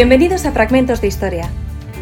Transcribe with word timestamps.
Bienvenidos 0.00 0.46
a 0.46 0.52
Fragmentos 0.52 1.02
de 1.02 1.08
Historia, 1.08 1.50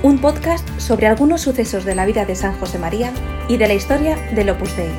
un 0.05 0.21
podcast 0.21 0.65
sobre 0.79 1.09
algunos 1.09 1.41
sucesos 1.41 1.85
de 1.85 1.97
la 1.97 2.07
vida 2.07 2.25
de 2.25 2.37
San 2.37 2.57
José 2.61 2.79
María 2.79 3.13
y 3.49 3.57
de 3.57 3.67
la 3.67 3.75
historia 3.75 4.17
del 4.37 4.51
Opus 4.51 4.77
Dei. 4.77 4.93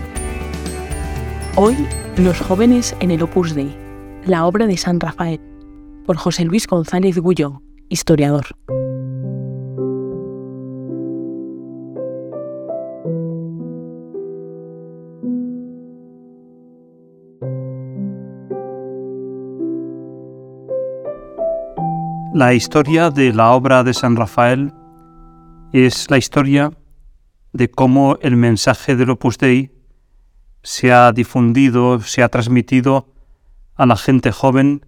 Hoy, 1.55 1.77
los 2.17 2.41
jóvenes 2.41 2.97
en 2.99 3.12
el 3.12 3.23
Opus 3.23 3.55
Dei, 3.55 3.73
la 4.25 4.46
obra 4.46 4.67
de 4.67 4.75
San 4.75 4.99
Rafael, 4.99 5.39
por 6.05 6.17
José 6.17 6.43
Luis 6.43 6.67
González 6.67 7.17
Gullo, 7.20 7.62
historiador. 7.88 8.48
La 22.39 22.53
historia 22.53 23.09
de 23.09 23.34
la 23.34 23.52
obra 23.52 23.84
de 23.84 23.93
San 23.93 24.16
Rafael 24.16 24.71
es 25.73 26.09
la 26.09 26.17
historia 26.17 26.71
de 27.52 27.70
cómo 27.70 28.17
el 28.21 28.38
mensaje 28.38 28.95
del 28.95 29.09
Opus 29.09 29.38
Dei 29.38 29.73
se 30.63 30.94
ha 30.94 31.11
difundido, 31.11 31.99
se 31.99 32.23
ha 32.23 32.30
transmitido 32.30 33.13
a 33.75 33.85
la 33.85 33.97
gente 33.97 34.31
joven 34.31 34.85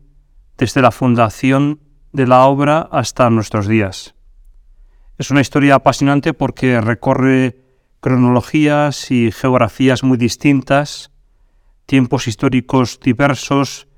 desde 0.57 0.81
la 0.81 0.91
fundación 0.91 1.81
de 2.13 2.25
la 2.25 2.45
obra 2.45 2.87
hasta 2.89 3.29
nuestros 3.29 3.67
días. 3.67 4.15
Es 5.17 5.29
una 5.29 5.41
historia 5.41 5.75
apasionante 5.75 6.33
porque 6.33 6.79
recorre 6.79 7.65
cronologías 7.99 9.11
y 9.11 9.29
geografías 9.29 10.03
muy 10.03 10.17
distintas, 10.17 11.11
tiempos 11.85 12.29
históricos 12.29 12.97
diversos 13.01 13.89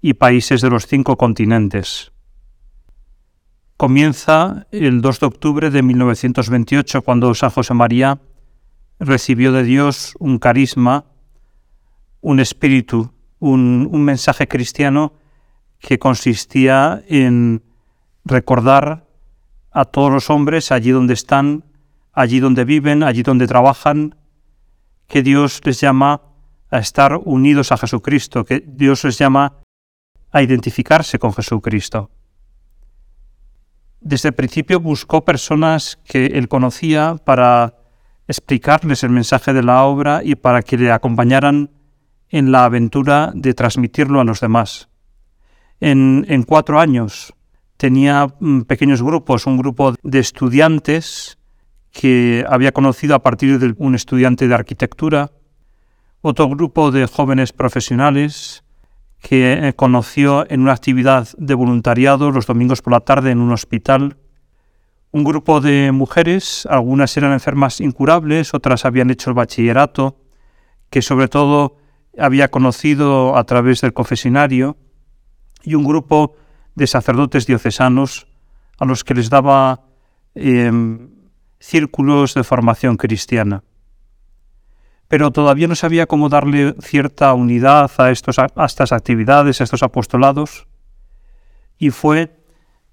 y 0.00 0.14
países 0.14 0.62
de 0.62 0.70
los 0.70 0.86
cinco 0.86 1.18
continentes 1.18 2.13
comienza 3.76 4.66
el 4.70 5.00
2 5.00 5.20
de 5.20 5.26
octubre 5.26 5.70
de 5.70 5.82
1928, 5.82 7.02
cuando 7.02 7.34
San 7.34 7.50
José 7.50 7.74
María 7.74 8.20
recibió 9.00 9.52
de 9.52 9.64
Dios 9.64 10.14
un 10.18 10.38
carisma, 10.38 11.04
un 12.20 12.40
espíritu, 12.40 13.12
un, 13.40 13.90
mensaje 14.04 14.48
cristiano 14.48 15.12
que 15.80 15.98
consistía 15.98 17.02
en 17.08 17.62
recordar 18.24 19.06
a 19.70 19.84
todos 19.84 20.10
los 20.10 20.30
hombres 20.30 20.70
allí 20.70 20.90
donde 20.90 21.14
están, 21.14 21.64
allí 22.12 22.40
donde 22.40 22.64
viven, 22.64 23.02
allí 23.02 23.22
donde 23.22 23.46
trabajan, 23.46 24.14
que 25.08 25.22
Dios 25.22 25.60
les 25.64 25.80
llama 25.80 26.22
a 26.70 26.78
estar 26.78 27.20
unidos 27.24 27.72
a 27.72 27.76
Jesucristo, 27.76 28.44
que 28.44 28.64
Dios 28.66 29.04
les 29.04 29.18
llama 29.18 29.58
a 30.30 30.42
identificarse 30.42 31.18
con 31.18 31.34
Jesucristo 31.34 32.10
desde 34.04 34.28
el 34.28 34.34
principio 34.34 34.80
buscó 34.80 35.24
personas 35.24 35.98
que 36.04 36.26
él 36.26 36.46
conocía 36.46 37.16
para 37.24 37.74
explicarles 38.28 39.02
el 39.02 39.10
mensaje 39.10 39.52
de 39.52 39.62
la 39.62 39.82
obra 39.84 40.20
y 40.22 40.34
para 40.34 40.62
que 40.62 40.76
le 40.76 40.92
acompañaran 40.92 41.70
en 42.28 42.52
la 42.52 42.66
aventura 42.66 43.32
de 43.34 43.54
transmitirlo 43.54 44.20
a 44.20 44.24
los 44.24 44.40
demás. 44.40 44.88
En, 45.80 46.44
cuatro 46.46 46.80
años 46.80 47.34
tenía 47.76 48.26
mm, 48.40 48.62
pequeños 48.62 49.02
grupos, 49.02 49.46
un 49.46 49.56
grupo 49.56 49.94
de 50.02 50.18
estudiantes 50.18 51.38
que 51.90 52.44
había 52.48 52.72
conocido 52.72 53.14
a 53.14 53.22
partir 53.22 53.58
de 53.58 53.74
un 53.78 53.94
estudiante 53.94 54.48
de 54.48 54.54
arquitectura, 54.54 55.30
otro 56.20 56.48
grupo 56.48 56.90
de 56.90 57.06
jóvenes 57.06 57.52
profesionales, 57.52 58.63
que 59.24 59.54
eh, 59.54 59.72
conoció 59.72 60.44
en 60.50 60.60
una 60.60 60.74
actividad 60.74 61.28
de 61.38 61.54
voluntariado 61.54 62.30
los 62.30 62.46
domingos 62.46 62.82
por 62.82 62.92
la 62.92 63.00
tarde 63.00 63.30
en 63.30 63.40
un 63.40 63.52
hospital. 63.52 64.18
Un 65.12 65.24
grupo 65.24 65.62
de 65.62 65.92
mujeres, 65.92 66.68
algunas 66.70 67.16
eran 67.16 67.32
enfermas 67.32 67.80
incurables, 67.80 68.52
otras 68.52 68.84
habían 68.84 69.08
hecho 69.08 69.30
el 69.30 69.34
bachillerato, 69.34 70.18
que 70.90 71.00
sobre 71.00 71.28
todo 71.28 71.78
había 72.18 72.50
conocido 72.50 73.38
a 73.38 73.44
través 73.44 73.80
del 73.80 73.94
confesionario, 73.94 74.76
y 75.62 75.74
un 75.74 75.84
grupo 75.84 76.36
de 76.74 76.86
sacerdotes 76.86 77.46
diocesanos 77.46 78.26
a 78.78 78.84
los 78.84 79.04
que 79.04 79.14
les 79.14 79.30
daba 79.30 79.86
em, 80.34 81.08
círculos 81.58 82.34
de 82.34 82.44
formación 82.44 82.98
cristiana 82.98 83.62
pero 85.14 85.30
todavía 85.30 85.68
no 85.68 85.76
sabía 85.76 86.06
cómo 86.06 86.28
darle 86.28 86.74
cierta 86.80 87.34
unidad 87.34 87.88
a, 87.98 88.10
estas 88.10 88.90
actividades, 88.90 89.60
a 89.60 89.62
estos 89.62 89.84
apostolados, 89.84 90.66
y 91.78 91.90
fue 91.90 92.36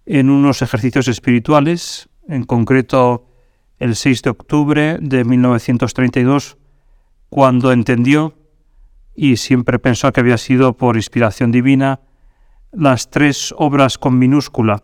en 0.06 0.30
unos 0.30 0.62
ejercicios 0.62 1.08
espirituales, 1.08 2.10
en 2.28 2.44
concreto 2.44 3.26
el 3.80 3.96
6 3.96 4.22
de 4.22 4.30
octubre 4.30 4.98
de 5.02 5.24
1932, 5.24 6.60
cuando 7.32 7.72
entendió, 7.72 8.36
y 9.16 9.38
siempre 9.38 9.80
pensó 9.80 10.14
que 10.14 10.20
había 10.20 10.38
sido 10.38 10.78
por 10.78 10.98
inspiración 10.98 11.52
divina, 11.52 12.02
las 12.72 13.10
tres 13.10 13.52
obras 13.58 13.98
con 13.98 14.20
minúscula, 14.20 14.84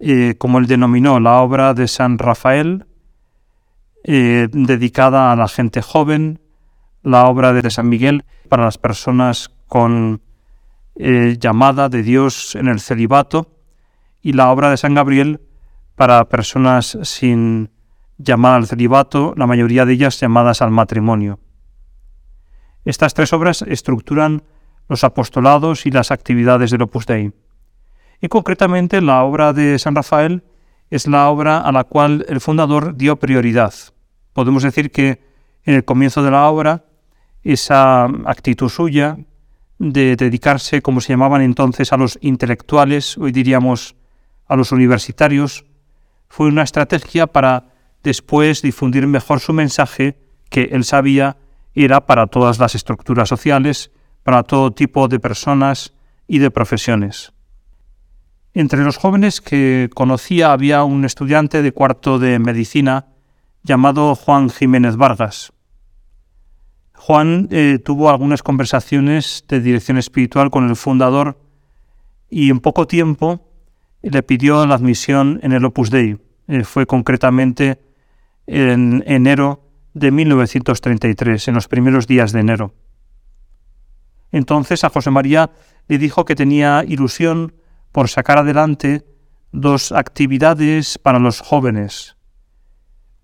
eh, 0.00 0.34
como 0.38 0.58
él 0.58 0.66
denominó 0.66 1.20
la 1.20 1.40
obra 1.40 1.72
de 1.72 1.86
San 1.86 2.18
Rafael, 2.18 2.84
eh, 4.02 4.48
dedicada 4.50 5.30
a 5.30 5.36
la 5.36 5.46
gente 5.46 5.82
joven, 5.82 6.40
la 7.02 7.26
obra 7.26 7.52
de 7.52 7.70
San 7.70 7.88
Miguel 7.88 8.24
para 8.48 8.64
las 8.64 8.78
personas 8.78 9.50
con 9.66 10.22
eh, 10.96 11.36
llamada 11.38 11.88
de 11.88 12.02
Dios 12.02 12.54
en 12.54 12.68
el 12.68 12.80
celibato 12.80 13.54
y 14.22 14.32
la 14.32 14.50
obra 14.50 14.70
de 14.70 14.76
San 14.76 14.94
Gabriel 14.94 15.40
para 15.94 16.28
personas 16.28 16.98
sin 17.02 17.70
llamada 18.18 18.56
al 18.56 18.66
celibato, 18.66 19.34
la 19.36 19.46
mayoría 19.46 19.84
de 19.84 19.92
ellas 19.92 20.18
llamadas 20.20 20.60
al 20.60 20.70
matrimonio. 20.70 21.38
Estas 22.84 23.14
tres 23.14 23.32
obras 23.32 23.62
estructuran 23.62 24.42
los 24.88 25.04
apostolados 25.04 25.86
y 25.86 25.90
las 25.90 26.10
actividades 26.10 26.70
del 26.70 26.82
Opus 26.82 27.06
Dei. 27.06 27.32
Y 28.20 28.28
concretamente 28.28 29.00
la 29.00 29.22
obra 29.22 29.52
de 29.52 29.78
San 29.78 29.94
Rafael 29.94 30.42
es 30.90 31.06
la 31.06 31.28
obra 31.28 31.60
a 31.60 31.70
la 31.70 31.84
cual 31.84 32.24
el 32.28 32.40
fundador 32.40 32.96
dio 32.96 33.16
prioridad. 33.16 33.74
Podemos 34.32 34.62
decir 34.62 34.90
que 34.90 35.22
en 35.64 35.74
el 35.74 35.84
comienzo 35.84 36.22
de 36.22 36.30
la 36.30 36.48
obra, 36.48 36.84
esa 37.42 38.04
actitud 38.26 38.68
suya 38.68 39.18
de 39.78 40.16
dedicarse, 40.16 40.82
como 40.82 41.00
se 41.00 41.12
llamaban 41.12 41.42
entonces, 41.42 41.92
a 41.92 41.96
los 41.96 42.18
intelectuales, 42.20 43.16
hoy 43.16 43.32
diríamos 43.32 43.94
a 44.46 44.56
los 44.56 44.72
universitarios, 44.72 45.64
fue 46.28 46.48
una 46.48 46.62
estrategia 46.62 47.26
para 47.26 47.72
después 48.02 48.62
difundir 48.62 49.06
mejor 49.06 49.40
su 49.40 49.52
mensaje 49.52 50.18
que 50.50 50.70
él 50.72 50.84
sabía 50.84 51.36
era 51.74 52.06
para 52.06 52.26
todas 52.26 52.58
las 52.58 52.74
estructuras 52.74 53.28
sociales, 53.28 53.90
para 54.22 54.42
todo 54.42 54.72
tipo 54.72 55.08
de 55.08 55.20
personas 55.20 55.92
y 56.26 56.38
de 56.38 56.50
profesiones. 56.50 57.32
Entre 58.54 58.82
los 58.82 58.96
jóvenes 58.96 59.40
que 59.40 59.88
conocía 59.94 60.52
había 60.52 60.82
un 60.82 61.04
estudiante 61.04 61.62
de 61.62 61.72
cuarto 61.72 62.18
de 62.18 62.38
medicina 62.38 63.06
llamado 63.62 64.14
Juan 64.14 64.50
Jiménez 64.50 64.96
Vargas. 64.96 65.52
Juan 66.98 67.48
eh, 67.50 67.78
tuvo 67.82 68.10
algunas 68.10 68.42
conversaciones 68.42 69.44
de 69.48 69.60
dirección 69.60 69.98
espiritual 69.98 70.50
con 70.50 70.68
el 70.68 70.76
fundador 70.76 71.40
y 72.28 72.50
en 72.50 72.60
poco 72.60 72.86
tiempo 72.86 73.48
le 74.02 74.22
pidió 74.22 74.66
la 74.66 74.74
admisión 74.74 75.40
en 75.42 75.52
el 75.52 75.64
Opus 75.64 75.90
Dei. 75.90 76.18
Eh, 76.48 76.64
fue 76.64 76.86
concretamente 76.86 77.80
en 78.46 79.04
enero 79.06 79.64
de 79.94 80.10
1933, 80.10 81.48
en 81.48 81.54
los 81.54 81.68
primeros 81.68 82.06
días 82.06 82.32
de 82.32 82.40
enero. 82.40 82.74
Entonces 84.32 84.84
a 84.84 84.90
José 84.90 85.10
María 85.10 85.50
le 85.86 85.98
dijo 85.98 86.24
que 86.24 86.34
tenía 86.34 86.84
ilusión 86.86 87.54
por 87.92 88.08
sacar 88.08 88.38
adelante 88.38 89.04
dos 89.52 89.92
actividades 89.92 90.98
para 90.98 91.18
los 91.18 91.40
jóvenes. 91.40 92.16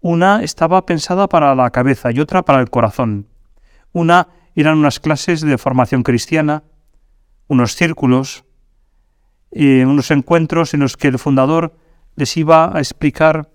Una 0.01 0.43
estaba 0.43 0.87
pensada 0.87 1.29
para 1.29 1.55
la 1.55 1.71
cabeza 1.71 2.13
y 2.13 2.21
otra 2.21 2.43
para 2.43 2.61
el 2.61 2.71
corazón. 2.71 3.27
Una 3.95 4.29
eran 4.57 4.77
unas 4.77 5.01
clases 5.01 5.41
de 5.41 5.57
formación 5.57 6.03
cristiana, 6.03 6.65
unos 7.47 7.77
círculos, 7.77 8.45
unos 9.53 10.11
encuentros 10.11 10.75
en 10.75 10.81
los 10.81 10.97
que 10.97 11.09
el 11.09 11.19
fundador 11.19 11.79
les 12.17 12.37
iba 12.37 12.77
a 12.77 12.81
explicar 12.81 13.51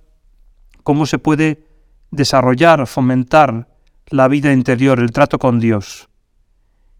cómo 0.83 1.05
se 1.05 1.19
puede 1.19 1.67
desarrollar, 2.09 2.87
fomentar 2.87 3.67
la 4.07 4.29
vida 4.29 4.53
interior, 4.53 4.99
el 4.99 5.11
trato 5.11 5.39
con 5.39 5.59
Dios. 5.59 6.09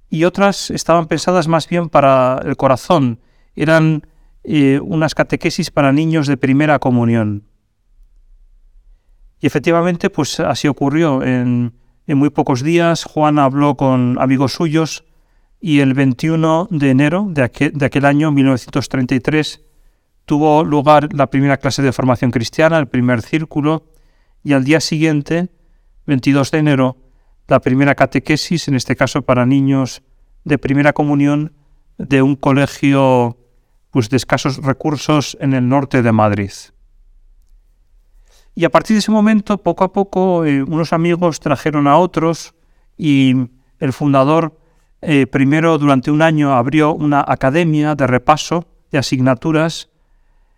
Y 0.09 0.25
otras 0.25 0.69
estaban 0.69 1.07
pensadas 1.07 1.47
más 1.47 1.67
bien 1.67 1.87
para 1.87 2.41
el 2.43 2.57
corazón, 2.57 3.21
eran 3.55 4.05
eh, 4.43 4.81
unas 4.83 5.15
catequesis 5.15 5.71
para 5.71 5.93
niños 5.93 6.27
de 6.27 6.35
primera 6.35 6.79
comunión. 6.79 7.45
Y 9.39 9.47
efectivamente, 9.47 10.09
pues 10.09 10.41
así 10.41 10.67
ocurrió. 10.67 11.23
En, 11.23 11.73
muy 12.15 12.29
pocos 12.29 12.63
días 12.63 13.03
Juan 13.03 13.39
habló 13.39 13.75
con 13.75 14.17
amigos 14.19 14.53
suyos 14.53 15.05
y 15.59 15.79
el 15.81 15.93
21 15.93 16.67
de 16.71 16.89
enero 16.89 17.27
de 17.29 17.43
aquel, 17.43 17.71
de 17.73 17.85
aquel 17.85 18.05
año 18.05 18.31
1933 18.31 19.61
tuvo 20.29 20.63
lugar 20.63 21.11
la 21.11 21.31
primera 21.31 21.57
clase 21.57 21.81
de 21.81 21.91
formación 21.91 22.29
cristiana, 22.29 22.77
el 22.77 22.87
primer 22.87 23.23
círculo, 23.23 23.87
y 24.43 24.53
al 24.53 24.63
día 24.63 24.79
siguiente, 24.79 25.49
22 26.05 26.51
de 26.51 26.57
enero, 26.59 26.97
la 27.47 27.61
primera 27.61 27.95
catequesis, 27.95 28.67
en 28.67 28.75
este 28.75 28.95
caso 28.95 29.23
para 29.23 29.47
niños 29.47 30.03
de 30.43 30.59
primera 30.59 30.93
comunión 30.93 31.53
de 31.97 32.21
un 32.21 32.35
colegio 32.35 33.39
pues, 33.89 34.11
de 34.11 34.17
escasos 34.17 34.57
recursos 34.57 35.35
en 35.41 35.53
el 35.53 35.67
norte 35.67 36.03
de 36.03 36.11
Madrid. 36.11 36.51
Y 38.59 38.65
a 38.65 38.69
partir 38.69 38.95
de 38.95 38.99
ese 38.99 39.09
momento, 39.09 39.57
poco 39.59 39.85
a 39.85 39.93
poco, 39.93 40.43
eh, 40.43 40.61
unos 40.61 40.91
amigos 40.91 41.39
trajeron 41.39 41.87
a 41.87 41.95
otros 41.95 42.55
y 42.97 43.33
el 43.79 43.93
fundador 43.93 44.59
eh, 45.01 45.27
primero 45.27 45.77
durante 45.77 46.11
un 46.11 46.21
año 46.21 46.53
abrió 46.53 46.93
una 46.93 47.23
academia 47.25 47.95
de 47.95 48.05
repaso 48.05 48.67
de 48.91 48.97
asignaturas, 48.97 49.87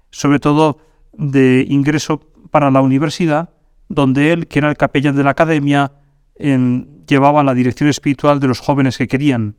sobre 0.09 0.39
todo 0.39 0.79
de 1.13 1.63
ingreso 1.69 2.21
para 2.49 2.71
la 2.71 2.81
universidad, 2.81 3.51
donde 3.87 4.33
él, 4.33 4.47
que 4.47 4.57
era 4.57 4.71
el 4.71 4.77
capellán 4.77 5.15
de 5.15 5.23
la 5.23 5.29
academia, 5.29 5.91
llevaba 6.39 7.43
la 7.43 7.53
dirección 7.53 7.87
espiritual 7.87 8.39
de 8.39 8.47
los 8.47 8.61
jóvenes 8.61 8.97
que 8.97 9.07
querían. 9.07 9.57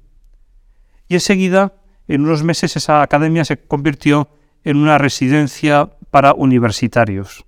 Y 1.07 1.15
enseguida, 1.15 1.75
en 2.09 2.23
unos 2.23 2.43
meses, 2.43 2.75
esa 2.75 3.03
academia 3.03 3.45
se 3.45 3.57
convirtió 3.57 4.31
en 4.65 4.79
una 4.79 4.99
residencia 4.99 5.91
para 6.11 6.35
universitarios. 6.35 7.47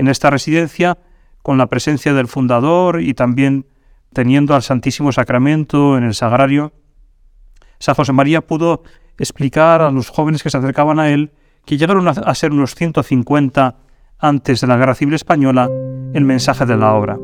En 0.00 0.08
esta 0.08 0.30
residencia, 0.30 0.96
con 1.42 1.58
la 1.58 1.66
presencia 1.66 2.14
del 2.14 2.26
fundador 2.26 3.02
y 3.02 3.12
también 3.12 3.66
teniendo 4.14 4.54
al 4.54 4.62
Santísimo 4.62 5.12
Sacramento 5.12 5.98
en 5.98 6.04
el 6.04 6.14
sagrario, 6.14 6.72
San 7.78 7.94
José 7.94 8.14
María 8.14 8.40
pudo 8.40 8.82
explicar 9.18 9.82
a 9.82 9.90
los 9.90 10.08
jóvenes 10.08 10.42
que 10.42 10.48
se 10.48 10.56
acercaban 10.56 10.98
a 11.00 11.10
él, 11.10 11.32
que 11.66 11.76
llegaron 11.76 12.08
a 12.08 12.34
ser 12.34 12.52
unos 12.52 12.74
150 12.76 13.76
antes 14.18 14.62
de 14.62 14.66
la 14.66 14.78
Guerra 14.78 14.94
Civil 14.94 15.12
Española, 15.12 15.68
el 16.14 16.24
mensaje 16.24 16.64
de 16.64 16.76
la 16.78 16.94
obra. 16.94 17.18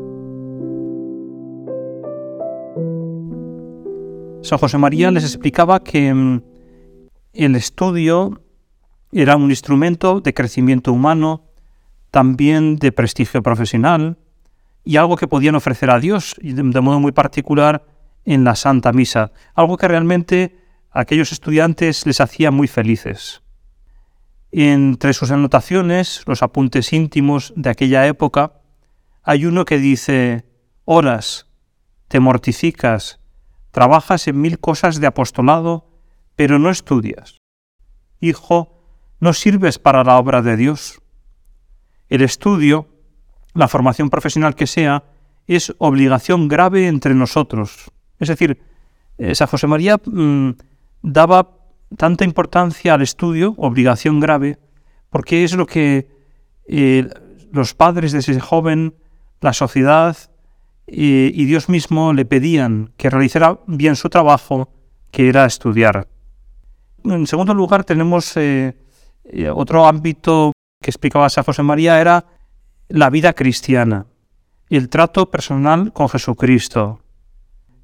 San 4.43 4.59
José 4.59 4.77
María 4.77 5.09
les 5.09 5.23
explicaba 5.23 5.79
que 5.79 6.13
mm, 6.13 6.43
el 7.33 7.55
estudio 7.55 8.39
era 9.11 9.35
un 9.35 9.49
instrumento 9.49 10.21
de 10.21 10.35
crecimiento 10.35 10.93
humano, 10.93 11.46
también 12.11 12.77
de 12.77 12.91
prestigio 12.91 13.41
profesional, 13.41 14.17
y 14.83 14.95
algo 14.95 15.17
que 15.17 15.27
podían 15.27 15.55
ofrecer 15.55 15.91
a 15.91 15.99
Dios, 15.99 16.35
de, 16.41 16.63
modo 16.63 16.99
muy 16.99 17.11
particular 17.11 17.85
en 18.23 18.43
la 18.43 18.55
Santa 18.55 18.93
Misa, 18.93 19.31
algo 19.53 19.77
que 19.77 19.87
realmente 19.87 20.57
a 20.91 21.01
aquellos 21.01 21.33
estudiantes 21.33 22.05
les 22.05 22.21
hacía 22.21 22.51
muy 22.51 22.67
felices. 22.67 23.41
Entre 24.51 25.11
sus 25.13 25.31
anotaciones, 25.31 26.23
los 26.25 26.41
apuntes 26.41 26.93
íntimos 26.93 27.53
de 27.57 27.69
aquella 27.69 28.07
época, 28.07 28.61
hay 29.23 29.45
uno 29.45 29.65
que 29.65 29.77
dice, 29.77 30.45
horas, 30.85 31.47
te 32.07 32.21
mortificas, 32.21 33.19
trabajas 33.71 34.25
en 34.29 34.39
mil 34.39 34.57
cosas 34.57 35.01
de 35.01 35.07
apostolado, 35.07 35.99
pero 36.37 36.59
no 36.59 36.69
estudias. 36.69 37.37
Hijo, 38.21 38.81
no 39.19 39.33
sirves 39.33 39.79
para 39.79 40.05
la 40.05 40.17
obra 40.17 40.41
de 40.41 40.55
Dios. 40.55 41.01
El 42.09 42.21
estudio 42.21 42.87
la 43.57 43.67
formación 43.67 44.09
profesional 44.09 44.55
que 44.55 44.67
sea, 44.67 45.03
es 45.47 45.73
obligación 45.79 46.47
grave 46.47 46.87
entre 46.87 47.15
nosotros. 47.15 47.91
Es 48.19 48.27
decir, 48.27 48.61
eh, 49.17 49.33
San 49.33 49.47
José 49.47 49.65
María 49.65 49.97
mm, 49.97 50.51
daba 51.01 51.57
tanta 51.97 52.23
importancia 52.23 52.93
al 52.93 53.01
estudio, 53.01 53.55
obligación 53.57 54.19
grave, 54.19 54.59
porque 55.09 55.43
es 55.43 55.53
lo 55.53 55.65
que 55.65 56.07
eh, 56.67 57.09
los 57.51 57.73
padres 57.73 58.11
de 58.11 58.19
ese 58.19 58.39
joven, 58.39 58.93
la 59.41 59.53
sociedad 59.53 60.15
eh, 60.85 61.31
y 61.33 61.45
Dios 61.45 61.67
mismo 61.67 62.13
le 62.13 62.25
pedían 62.25 62.91
que 62.95 63.09
realizara 63.09 63.59
bien 63.65 63.95
su 63.95 64.09
trabajo, 64.09 64.69
que 65.11 65.29
era 65.29 65.45
estudiar. 65.45 66.07
En 67.03 67.25
segundo 67.25 67.53
lugar, 67.53 67.85
tenemos 67.85 68.35
otro 69.53 69.87
ámbito 69.87 70.51
que 70.87 70.91
explicaba 70.91 71.29
San 71.29 71.43
José 71.43 71.63
María, 71.63 71.99
era 71.99 72.27
la 72.87 73.09
vida 73.09 73.33
cristiana, 73.33 74.05
el 74.69 74.87
trato 74.87 75.29
personal 75.29 75.91
con 75.91 76.07
Jesucristo, 76.07 77.01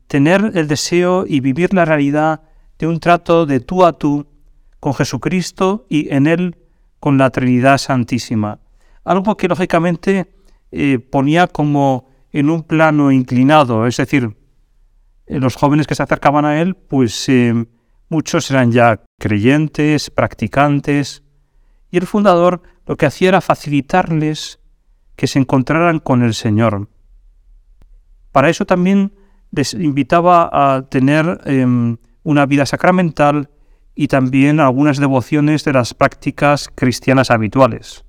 tener 0.07 0.53
el 0.55 0.69
deseo 0.69 1.25
y 1.27 1.41
vivir 1.41 1.73
la 1.73 1.83
realidad 1.83 2.43
de 2.79 2.87
un 2.87 3.01
trato 3.01 3.45
de 3.45 3.59
tú 3.59 3.83
a 3.83 3.91
tú 3.91 4.25
con 4.79 4.93
Jesucristo 4.93 5.85
y 5.89 6.13
en 6.13 6.27
Él 6.27 6.55
con 7.01 7.17
la 7.17 7.29
Trinidad 7.29 7.77
Santísima. 7.77 8.59
Algo 9.03 9.35
que 9.35 9.49
lógicamente 9.49 10.33
eh, 10.71 10.99
ponía 10.99 11.47
como 11.47 12.07
en 12.31 12.49
un 12.49 12.63
plano 12.63 13.11
inclinado, 13.11 13.85
es 13.85 13.97
decir, 13.97 14.33
eh, 15.25 15.39
los 15.41 15.57
jóvenes 15.57 15.87
que 15.87 15.95
se 15.95 16.03
acercaban 16.03 16.45
a 16.45 16.61
Él, 16.61 16.75
pues 16.75 17.27
eh, 17.27 17.65
muchos 18.07 18.49
eran 18.49 18.71
ya 18.71 19.03
creyentes, 19.19 20.09
practicantes, 20.09 21.22
y 21.93 21.97
el 21.97 22.07
fundador 22.07 22.63
lo 22.87 22.97
que 22.97 23.05
hacía 23.05 23.29
era 23.29 23.39
facilitarles 23.39 24.59
que 25.15 25.27
se 25.27 25.37
encontraran 25.37 25.99
con 25.99 26.23
el 26.23 26.33
Señor. 26.33 26.89
Para 28.31 28.49
eso 28.49 28.65
también 28.65 29.13
les 29.51 29.75
invitaba 29.75 30.49
a 30.51 30.89
tener 30.89 31.39
em, 31.45 31.97
una 32.23 32.47
vida 32.47 32.65
sacramental 32.65 33.51
y 33.93 34.07
también 34.07 34.59
algunas 34.59 34.97
devociones 34.97 35.65
de 35.65 35.73
las 35.73 35.93
prácticas 35.93 36.67
cristianas 36.73 37.29
habituales. 37.29 38.03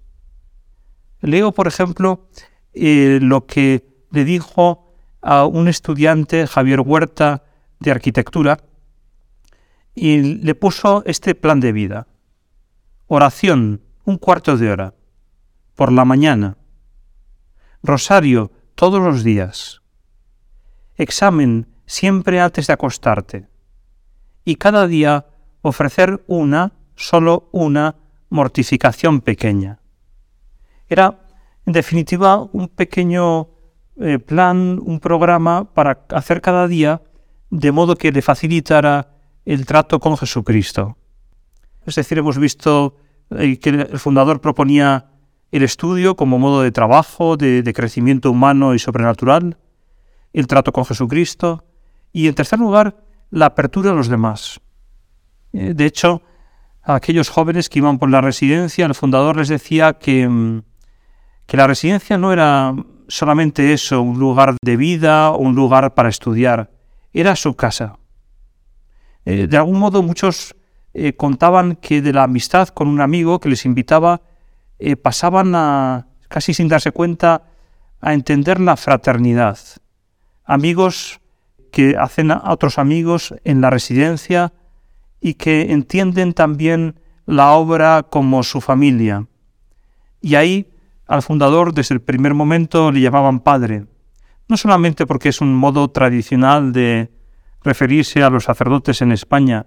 Leo, 1.21 1.53
por 1.53 1.67
ejemplo, 1.67 2.27
eh, 2.73 3.19
lo 3.21 3.45
que 3.45 3.87
le 4.13 4.25
dijo 4.25 4.95
a 5.21 5.45
un 5.45 5.69
estudiante, 5.69 6.47
Javier 6.47 6.81
Huerta, 6.81 7.45
de 7.81 7.91
arquitectura, 7.91 8.61
y 9.95 10.23
le 10.23 10.55
puso 10.55 11.03
este 11.05 11.35
plan 11.35 11.61
de 11.61 11.73
vida. 11.73 12.07
Oración, 13.07 13.83
un 14.05 14.17
cuarto 14.17 14.57
de 14.57 14.71
hora, 14.71 14.95
por 15.75 15.93
la 15.93 16.05
mañana, 16.05 16.57
Rosario 17.83 18.51
todos 18.75 18.99
los 18.99 19.23
días. 19.23 19.83
Examen 20.97 21.67
siempre 21.85 22.41
antes 22.41 22.67
de 22.67 22.73
acostarte. 22.73 23.47
Y 24.43 24.57
cada 24.57 24.87
día 24.87 25.27
ofrecer 25.61 26.25
una, 26.27 26.73
solo 26.97 27.51
una, 27.53 27.97
mortificación 28.31 29.21
pequeña. 29.21 29.81
Era, 30.89 31.27
en 31.67 31.75
definitiva, 31.75 32.39
un 32.53 32.69
pequeño 32.69 33.49
eh, 34.01 34.19
plan, 34.19 34.81
un 34.83 34.99
programa 34.99 35.73
para 35.75 36.07
hacer 36.09 36.41
cada 36.41 36.67
día 36.67 37.03
de 37.51 37.71
modo 37.71 37.97
que 37.97 38.11
le 38.11 38.23
facilitara 38.23 39.09
el 39.45 39.67
trato 39.67 40.01
con 40.01 40.17
Jesucristo. 40.17 40.97
Es 41.87 41.95
decir, 41.97 42.19
hemos 42.19 42.39
visto 42.39 42.97
eh, 43.31 43.59
que 43.59 43.71
el 43.71 43.99
fundador 43.99 44.41
proponía 44.41 45.07
el 45.51 45.63
estudio 45.63 46.17
como 46.17 46.39
modo 46.39 46.63
de 46.63 46.73
trabajo, 46.73 47.37
de, 47.37 47.73
crecimiento 47.75 48.31
humano 48.31 48.75
y 48.75 48.79
sobrenatural, 48.79 49.57
el 50.33 50.47
trato 50.47 50.73
con 50.73 50.85
Jesucristo 50.85 51.65
y, 52.13 52.27
en 52.27 52.35
tercer 52.35 52.59
lugar, 52.59 52.97
la 53.31 53.47
apertura 53.47 53.93
a 53.93 53.95
los 53.95 54.09
demás. 54.09 54.61
Eh, 55.53 55.75
de 55.75 55.87
hecho, 55.87 56.23
a 56.83 56.97
aquellos 56.97 57.29
jóvenes 57.29 57.69
que 57.69 57.79
iban 57.79 57.99
por 57.99 58.11
la 58.11 58.21
residencia, 58.21 58.87
el 58.87 58.95
fundador 58.95 59.37
les 59.37 59.49
decía 59.49 59.95
que, 59.95 60.29
mm, 60.29 60.63
que 61.47 61.57
la 61.57 61.67
residencia 61.67 62.19
no 62.19 62.33
era 62.33 62.75
solamente 63.09 63.73
eso, 63.73 64.03
un 64.03 64.19
lugar 64.19 64.57
de 64.63 64.77
vida 64.77 65.31
un 65.31 65.55
lugar 65.55 65.95
para 65.95 66.09
estudiar, 66.09 66.71
era 67.13 67.37
su 67.37 67.55
casa. 67.55 67.99
Eh, 69.25 69.47
de 69.47 69.57
algún 69.57 69.79
modo 69.79 70.03
muchos 70.03 70.55
eh, 70.95 71.15
contaban 71.15 71.77
que 71.77 72.01
de 72.01 72.13
la 72.13 72.23
amistad 72.23 72.69
con 72.69 72.87
un 72.87 73.01
amigo 73.01 73.41
que 73.41 73.49
les 73.49 73.65
invitaba 73.65 74.23
eh, 74.79 74.95
pasaban 74.95 75.55
a, 75.55 76.07
casi 76.29 76.55
sin 76.55 76.69
darse 76.69 76.93
cuenta, 76.93 77.43
a 78.01 78.15
entender 78.15 78.61
la 78.61 78.77
fraternidad. 78.77 79.59
Amigos 80.45 81.21
que 81.73 81.97
hacen 81.99 82.31
a 82.31 82.43
otros 82.47 82.79
amigos 82.79 83.35
en 83.43 83.61
la 83.61 83.71
residencia 83.71 84.53
y 85.21 85.35
que 85.35 85.73
entienden 85.73 86.33
también 86.33 87.01
la 87.27 87.53
obra 87.53 88.05
como 88.09 88.45
su 88.45 88.61
familia. 88.61 89.27
Y 90.21 90.37
ahí 90.37 90.71
al 91.07 91.23
fundador 91.23 91.75
desde 91.75 91.95
el 91.95 92.01
primer 92.01 92.35
momento 92.35 92.93
le 92.93 93.01
llamaban 93.01 93.41
padre, 93.41 93.87
no 94.49 94.57
solamente 94.57 95.07
porque 95.07 95.31
es 95.31 95.41
un 95.41 95.55
modo 95.55 95.89
tradicional 95.89 96.73
de 96.73 97.11
referirse 97.63 98.23
a 98.23 98.31
los 98.31 98.45
sacerdotes 98.45 99.03
en 99.03 99.11
España, 99.11 99.67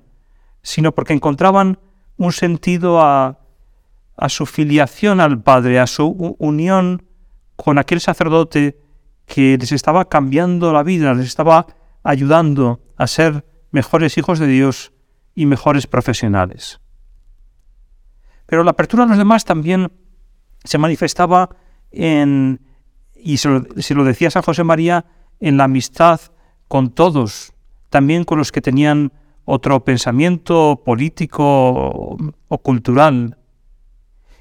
sino 0.67 0.91
porque 0.91 1.13
encontraban 1.13 1.79
un 2.17 2.33
sentido 2.33 3.01
a 3.01 3.38
su 4.27 4.45
filiación 4.45 5.21
al 5.21 5.41
Padre, 5.41 5.79
a 5.79 5.88
su 5.88 6.36
unión 6.39 7.03
con 7.55 7.77
aquel 7.77 8.01
sacerdote 8.01 8.77
que 9.25 9.57
les 9.57 9.71
estaba 9.71 10.09
cambiando 10.09 10.74
la 10.74 10.83
vida, 10.83 11.13
les 11.13 11.27
estaba 11.27 11.67
ayudando 12.03 12.81
a 12.97 13.07
ser 13.07 13.45
mejores 13.71 14.17
hijos 14.17 14.39
de 14.39 14.47
Dios 14.47 14.91
y 15.36 15.45
mejores 15.45 15.88
profesionales. 15.88 16.81
Pero 18.45 18.65
la 18.65 18.71
apertura 18.71 19.05
a 19.05 19.07
los 19.07 19.17
demás 19.17 19.45
también 19.45 19.89
se 20.65 20.77
manifestaba 20.77 21.50
en, 21.91 22.59
y 23.15 23.38
se 23.38 23.47
lo, 23.95 24.03
decía 24.03 24.31
San 24.31 24.43
José 24.43 24.65
María, 24.65 25.05
en 25.39 25.55
la 25.55 25.63
amistad 25.63 26.19
con 26.67 26.89
todos, 26.89 27.53
también 27.89 28.25
con 28.25 28.38
los 28.38 28.51
que 28.51 28.62
tenían 28.62 29.13
otro 29.50 29.86
pensamiento 29.86 30.84
político 30.84 32.18
o 32.50 32.58
cultural. 32.58 33.38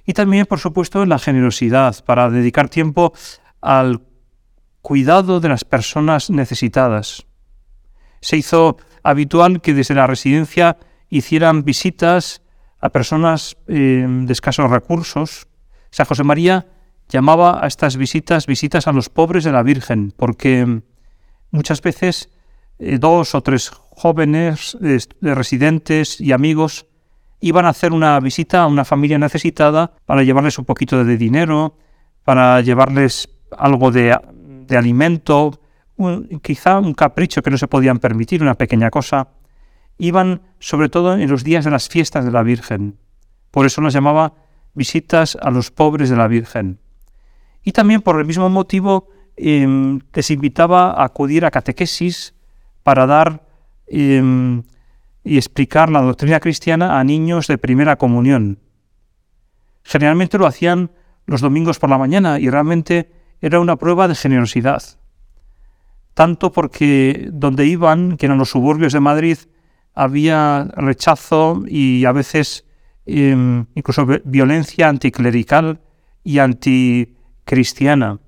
Y 0.04 0.14
también, 0.14 0.46
por 0.46 0.58
supuesto, 0.58 1.06
la 1.06 1.20
generosidad, 1.20 2.04
para 2.04 2.28
dedicar 2.28 2.68
tiempo 2.68 3.12
al 3.60 4.02
cuidado 4.82 5.38
de 5.38 5.48
las 5.48 5.64
personas 5.64 6.28
necesitadas. 6.28 7.24
Se 8.20 8.36
hizo 8.36 8.78
habitual 9.04 9.60
que 9.60 9.74
desde 9.74 9.94
la 9.94 10.08
residencia 10.08 10.76
hicieran 11.08 11.62
visitas 11.62 12.42
a 12.80 12.90
personas 12.90 13.56
eh, 13.68 14.04
de 14.08 14.32
escasos 14.32 14.68
recursos. 14.68 15.46
San 15.90 16.06
José 16.06 16.24
María 16.24 16.66
llamaba 17.08 17.64
a 17.64 17.68
estas 17.68 17.96
visitas 17.96 18.46
visitas 18.46 18.88
a 18.88 18.92
los 18.92 19.08
pobres 19.08 19.44
de 19.44 19.52
la 19.52 19.62
Virgen, 19.62 20.12
porque 20.16 20.82
muchas 21.52 21.80
veces 21.80 22.28
eh, 22.78 22.98
dos 22.98 23.34
o 23.34 23.42
tres 23.42 23.70
jóvenes 23.70 24.76
residentes 25.22 26.20
y 26.20 26.32
amigos 26.32 26.86
iban 27.40 27.66
a 27.66 27.70
hacer 27.70 27.92
una 27.92 28.18
visita 28.20 28.62
a 28.62 28.66
una 28.66 28.84
familia 28.84 29.18
necesitada 29.18 29.92
para 30.04 30.22
llevarles 30.22 30.58
un 30.58 30.64
poquito 30.64 31.04
de 31.04 31.16
dinero, 31.16 31.76
para 32.24 32.60
llevarles 32.60 33.28
algo 33.56 33.90
de, 33.90 34.16
alimento, 34.76 35.60
quizá 36.42 36.78
un 36.78 36.94
capricho 36.94 37.42
que 37.42 37.50
no 37.50 37.58
se 37.58 37.68
podían 37.68 37.98
permitir, 37.98 38.42
una 38.42 38.54
pequeña 38.54 38.90
cosa. 38.90 39.28
Iban 39.98 40.42
sobre 40.58 40.88
todo 40.88 41.14
en 41.16 41.30
los 41.30 41.44
días 41.44 41.64
de 41.64 41.70
las 41.70 41.88
fiestas 41.88 42.24
de 42.24 42.32
la 42.32 42.42
Virgen. 42.42 42.98
Por 43.50 43.64
eso 43.64 43.80
las 43.80 43.94
llamaba 43.94 44.34
visitas 44.74 45.38
a 45.40 45.50
los 45.50 45.70
pobres 45.70 46.10
de 46.10 46.16
la 46.16 46.28
Virgen. 46.28 46.80
Y 47.62 47.72
también 47.72 48.02
por 48.02 48.18
el 48.18 48.26
mismo 48.26 48.50
motivo 48.50 49.08
em, 49.36 50.00
les 50.12 50.30
invitaba 50.30 50.90
a 50.90 51.04
acudir 51.04 51.44
a 51.44 51.50
catequesis 51.50 52.35
para 52.86 53.04
dar 53.04 53.42
em, 53.88 54.62
y 55.24 55.38
explicar 55.38 55.90
la 55.90 56.02
doctrina 56.02 56.38
cristiana 56.38 57.00
a 57.00 57.02
niños 57.02 57.48
de 57.48 57.58
primera 57.58 57.96
comunión. 57.96 58.60
Generalmente 59.82 60.38
lo 60.38 60.46
hacían 60.46 60.92
los 61.26 61.40
domingos 61.40 61.80
por 61.80 61.90
la 61.90 61.98
mañana 61.98 62.38
y 62.38 62.48
realmente 62.48 63.10
era 63.40 63.58
una 63.58 63.74
prueba 63.74 64.06
de 64.06 64.14
generosidad. 64.14 64.84
Tanto 66.14 66.52
porque 66.52 67.28
donde 67.32 67.66
iban, 67.66 68.16
que 68.16 68.26
eran 68.26 68.38
los 68.38 68.50
suburbios 68.50 68.92
de 68.92 69.00
Madrid, 69.00 69.38
había 69.92 70.68
rechazo 70.76 71.64
y 71.66 72.04
a 72.04 72.12
veces 72.12 72.66
em, 73.04 73.66
incluso 73.74 74.06
violencia 74.24 74.88
anticlerical 74.88 75.80
y 76.22 76.38
anticristiana. 76.38 78.20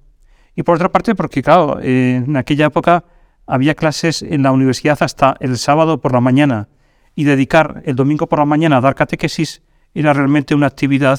Y 0.56 0.64
por 0.64 0.74
otra 0.74 0.90
parte, 0.90 1.14
porque 1.14 1.44
claro, 1.44 1.78
en 1.80 2.36
aquella 2.36 2.66
época 2.66 3.04
había 3.48 3.74
clases 3.74 4.22
en 4.22 4.42
la 4.42 4.52
universidad 4.52 4.98
hasta 5.00 5.34
el 5.40 5.56
sábado 5.56 6.00
por 6.00 6.12
la 6.12 6.20
mañana 6.20 6.68
y 7.16 7.24
dedicar 7.24 7.82
el 7.86 7.96
domingo 7.96 8.28
por 8.28 8.38
la 8.38 8.44
mañana 8.44 8.76
a 8.76 8.80
dar 8.82 8.94
catequesis 8.94 9.62
era 9.94 10.12
realmente 10.12 10.54
una 10.54 10.66
actividad 10.66 11.18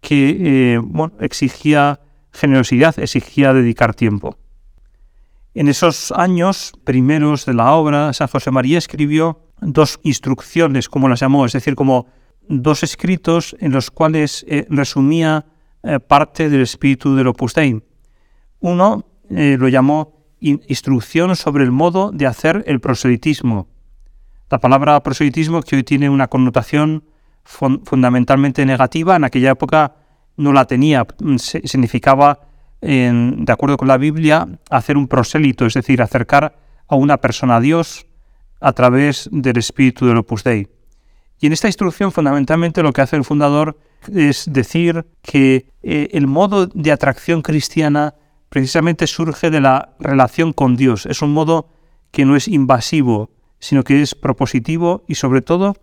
que 0.00 0.74
eh, 0.74 0.80
exigía 1.20 2.00
generosidad, 2.32 2.98
exigía 2.98 3.52
dedicar 3.52 3.94
tiempo. 3.94 4.36
En 5.54 5.68
esos 5.68 6.12
años 6.12 6.72
primeros 6.84 7.46
de 7.46 7.54
la 7.54 7.72
obra, 7.72 8.12
San 8.12 8.28
José 8.28 8.50
María 8.50 8.78
escribió 8.78 9.46
dos 9.60 10.00
instrucciones, 10.02 10.88
como 10.88 11.08
las 11.08 11.20
llamó, 11.20 11.46
es 11.46 11.52
decir, 11.52 11.76
como 11.76 12.06
dos 12.48 12.82
escritos 12.82 13.56
en 13.60 13.70
los 13.70 13.90
cuales 13.92 14.44
eh, 14.48 14.66
resumía 14.68 15.46
eh, 15.84 16.00
parte 16.00 16.50
del 16.50 16.62
espíritu 16.62 17.14
del 17.14 17.28
Opus 17.28 17.54
Dei. 17.54 17.80
Uno 18.58 19.06
lo 19.30 19.68
llamó 19.68 20.19
instrucción 20.40 21.36
sobre 21.36 21.64
el 21.64 21.70
modo 21.70 22.10
de 22.12 22.26
hacer 22.26 22.64
el 22.66 22.80
proselitismo. 22.80 23.68
La 24.50 24.58
palabra 24.58 25.00
proselitismo, 25.02 25.62
que 25.62 25.76
hoy 25.76 25.84
tiene 25.84 26.10
una 26.10 26.28
connotación 26.28 27.04
fundamentalmente 27.44 28.64
negativa, 28.66 29.16
en 29.16 29.24
aquella 29.24 29.50
época 29.50 29.94
no 30.36 30.52
la 30.52 30.64
tenía, 30.66 31.06
mm, 31.20 31.36
significaba, 31.36 32.40
de 32.80 33.52
acuerdo 33.52 33.76
con 33.76 33.88
la 33.88 33.98
Biblia, 33.98 34.48
hacer 34.70 34.96
un 34.96 35.06
prosélito, 35.06 35.66
es 35.66 35.74
decir, 35.74 36.00
acercar 36.00 36.56
a 36.88 36.96
una 36.96 37.18
persona 37.18 37.56
a 37.56 37.60
Dios 37.60 38.06
a 38.60 38.72
través 38.72 39.28
del 39.30 39.58
espíritu 39.58 40.06
del 40.06 40.18
Opus 40.18 40.44
Dei. 40.44 40.68
Y 41.40 41.46
en 41.46 41.52
esta 41.52 41.68
instrucción, 41.68 42.12
fundamentalmente, 42.12 42.82
lo 42.82 42.92
que 42.92 43.02
hace 43.02 43.16
el 43.16 43.24
fundador 43.24 43.78
es 44.12 44.50
decir 44.50 45.06
que 45.22 45.66
eh, 45.82 46.08
el 46.12 46.26
modo 46.26 46.66
de 46.66 46.92
atracción 46.92 47.42
cristiana 47.42 48.14
precisamente 48.50 49.06
surge 49.06 49.48
de 49.50 49.62
la 49.62 49.96
relación 49.98 50.52
con 50.52 50.76
Dios. 50.76 51.06
Es 51.06 51.22
un 51.22 51.32
modo 51.32 51.68
que 52.10 52.26
no 52.26 52.36
es 52.36 52.48
invasivo, 52.48 53.30
sino 53.60 53.84
que 53.84 54.02
es 54.02 54.14
propositivo 54.14 55.04
y 55.06 55.14
sobre 55.14 55.40
todo 55.40 55.76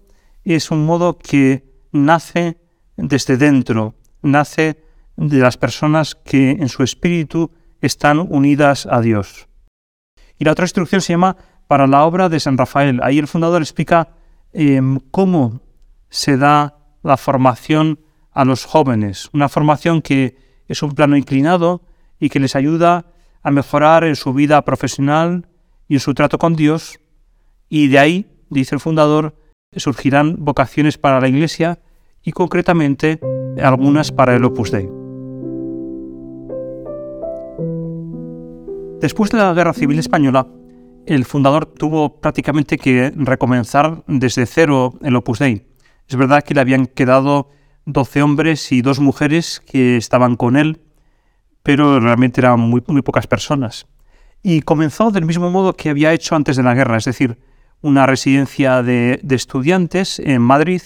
es 0.43 0.69
un 0.69 0.85
modo 0.85 1.17
que 1.17 1.65
nace 1.91 2.57
desde 2.97 3.37
dentro, 3.37 3.95
nace 4.21 4.83
de 5.15 5.39
las 5.39 5.57
personas 5.57 6.15
que 6.15 6.51
en 6.51 6.69
su 6.69 6.83
espíritu 6.83 7.51
están 7.81 8.19
unidas 8.19 8.87
a 8.89 9.01
Dios. 9.01 9.47
Y 10.37 10.45
la 10.45 10.51
otra 10.51 10.65
instrucción 10.65 11.01
se 11.01 11.13
llama 11.13 11.37
para 11.67 11.87
la 11.87 12.03
obra 12.05 12.29
de 12.29 12.39
San 12.39 12.57
Rafael. 12.57 12.99
Ahí 13.01 13.17
el 13.17 13.27
fundador 13.27 13.61
explica 13.61 14.09
em, 14.53 14.99
cómo 15.11 15.61
se 16.09 16.37
da 16.37 16.77
la 17.03 17.17
formación 17.17 17.99
a 18.31 18.45
los 18.45 18.65
jóvenes, 18.65 19.29
una 19.33 19.49
formación 19.49 20.01
que 20.01 20.37
es 20.67 20.83
un 20.83 20.91
plano 20.91 21.15
inclinado, 21.17 21.81
y 22.19 22.29
que 22.29 22.39
les 22.39 22.55
ayuda 22.55 23.05
a 23.43 23.51
mejorar 23.51 24.03
en 24.03 24.15
su 24.15 24.33
vida 24.33 24.63
profesional 24.63 25.47
y 25.87 25.95
en 25.95 25.99
su 25.99 26.13
trato 26.13 26.37
con 26.37 26.55
Dios. 26.55 26.99
Y 27.69 27.87
de 27.87 27.99
ahí, 27.99 28.25
dice 28.49 28.75
el 28.75 28.81
fundador, 28.81 29.35
surgirán 29.75 30.37
vocaciones 30.39 30.97
para 30.97 31.21
la 31.21 31.27
Iglesia 31.27 31.79
y 32.23 32.31
concretamente 32.31 33.19
algunas 33.61 34.11
para 34.11 34.35
el 34.35 34.43
Opus 34.43 34.71
Dei. 34.71 34.89
Después 38.99 39.29
de 39.31 39.37
la 39.37 39.53
Guerra 39.53 39.73
Civil 39.73 39.99
Española, 39.99 40.47
el 41.05 41.23
fundador 41.23 41.67
tuvo 41.67 42.19
prácticamente 42.19 42.77
que 42.77 43.13
recomenzar 43.15 44.03
desde 44.07 44.45
cero 44.45 44.93
el 45.01 45.15
Opus 45.15 45.39
Dei. 45.39 45.67
Es 46.07 46.15
verdad 46.15 46.43
que 46.43 46.53
le 46.53 46.61
habían 46.61 46.87
quedado 46.87 47.49
12 47.85 48.21
hombres 48.21 48.71
y 48.71 48.81
dos 48.81 48.99
mujeres 48.99 49.61
que 49.65 49.97
estaban 49.97 50.35
con 50.35 50.57
él 50.57 50.81
pero 51.67 51.99
realmente 51.99 52.39
eran 52.39 52.61
muy, 52.61 52.81
muy 52.87 53.01
pocas 53.01 53.27
personas. 53.27 53.87
Y 54.41 54.61
comenzó 54.61 55.11
del 55.11 55.25
mismo 55.25 55.51
modo 55.51 55.73
que 55.73 55.89
había 55.89 56.13
hecho 56.13 56.33
antes 56.33 56.55
de 56.55 56.63
la 56.63 56.73
guerra, 56.73 56.95
es 56.95 57.03
decir, 57.03 57.39
una 57.81 58.05
residencia 58.05 58.81
de, 58.83 59.19
estudiantes 59.31 60.19
en 60.19 60.41
Madrid 60.41 60.81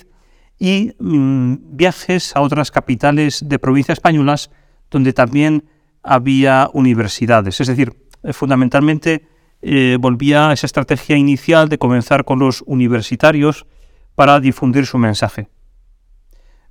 y 0.57 0.95
mm, 0.97 1.77
viajes 1.77 2.35
a 2.35 2.41
otras 2.41 2.71
capitales 2.71 3.43
de 3.47 3.59
provincias 3.59 3.99
españolas 3.99 4.49
donde 4.89 5.13
también 5.13 5.65
había 6.01 6.67
universidades. 6.73 7.61
Es 7.61 7.67
decir, 7.67 7.93
eh, 8.23 8.33
fundamentalmente 8.33 9.27
eh, 9.61 9.99
volvía 9.99 10.49
a 10.49 10.53
esa 10.53 10.65
estrategia 10.65 11.15
inicial 11.15 11.69
de 11.69 11.77
comenzar 11.77 12.25
con 12.25 12.39
los 12.39 12.63
universitarios 12.65 13.67
para 14.15 14.39
difundir 14.39 14.87
su 14.87 14.97
mensaje. 14.97 15.47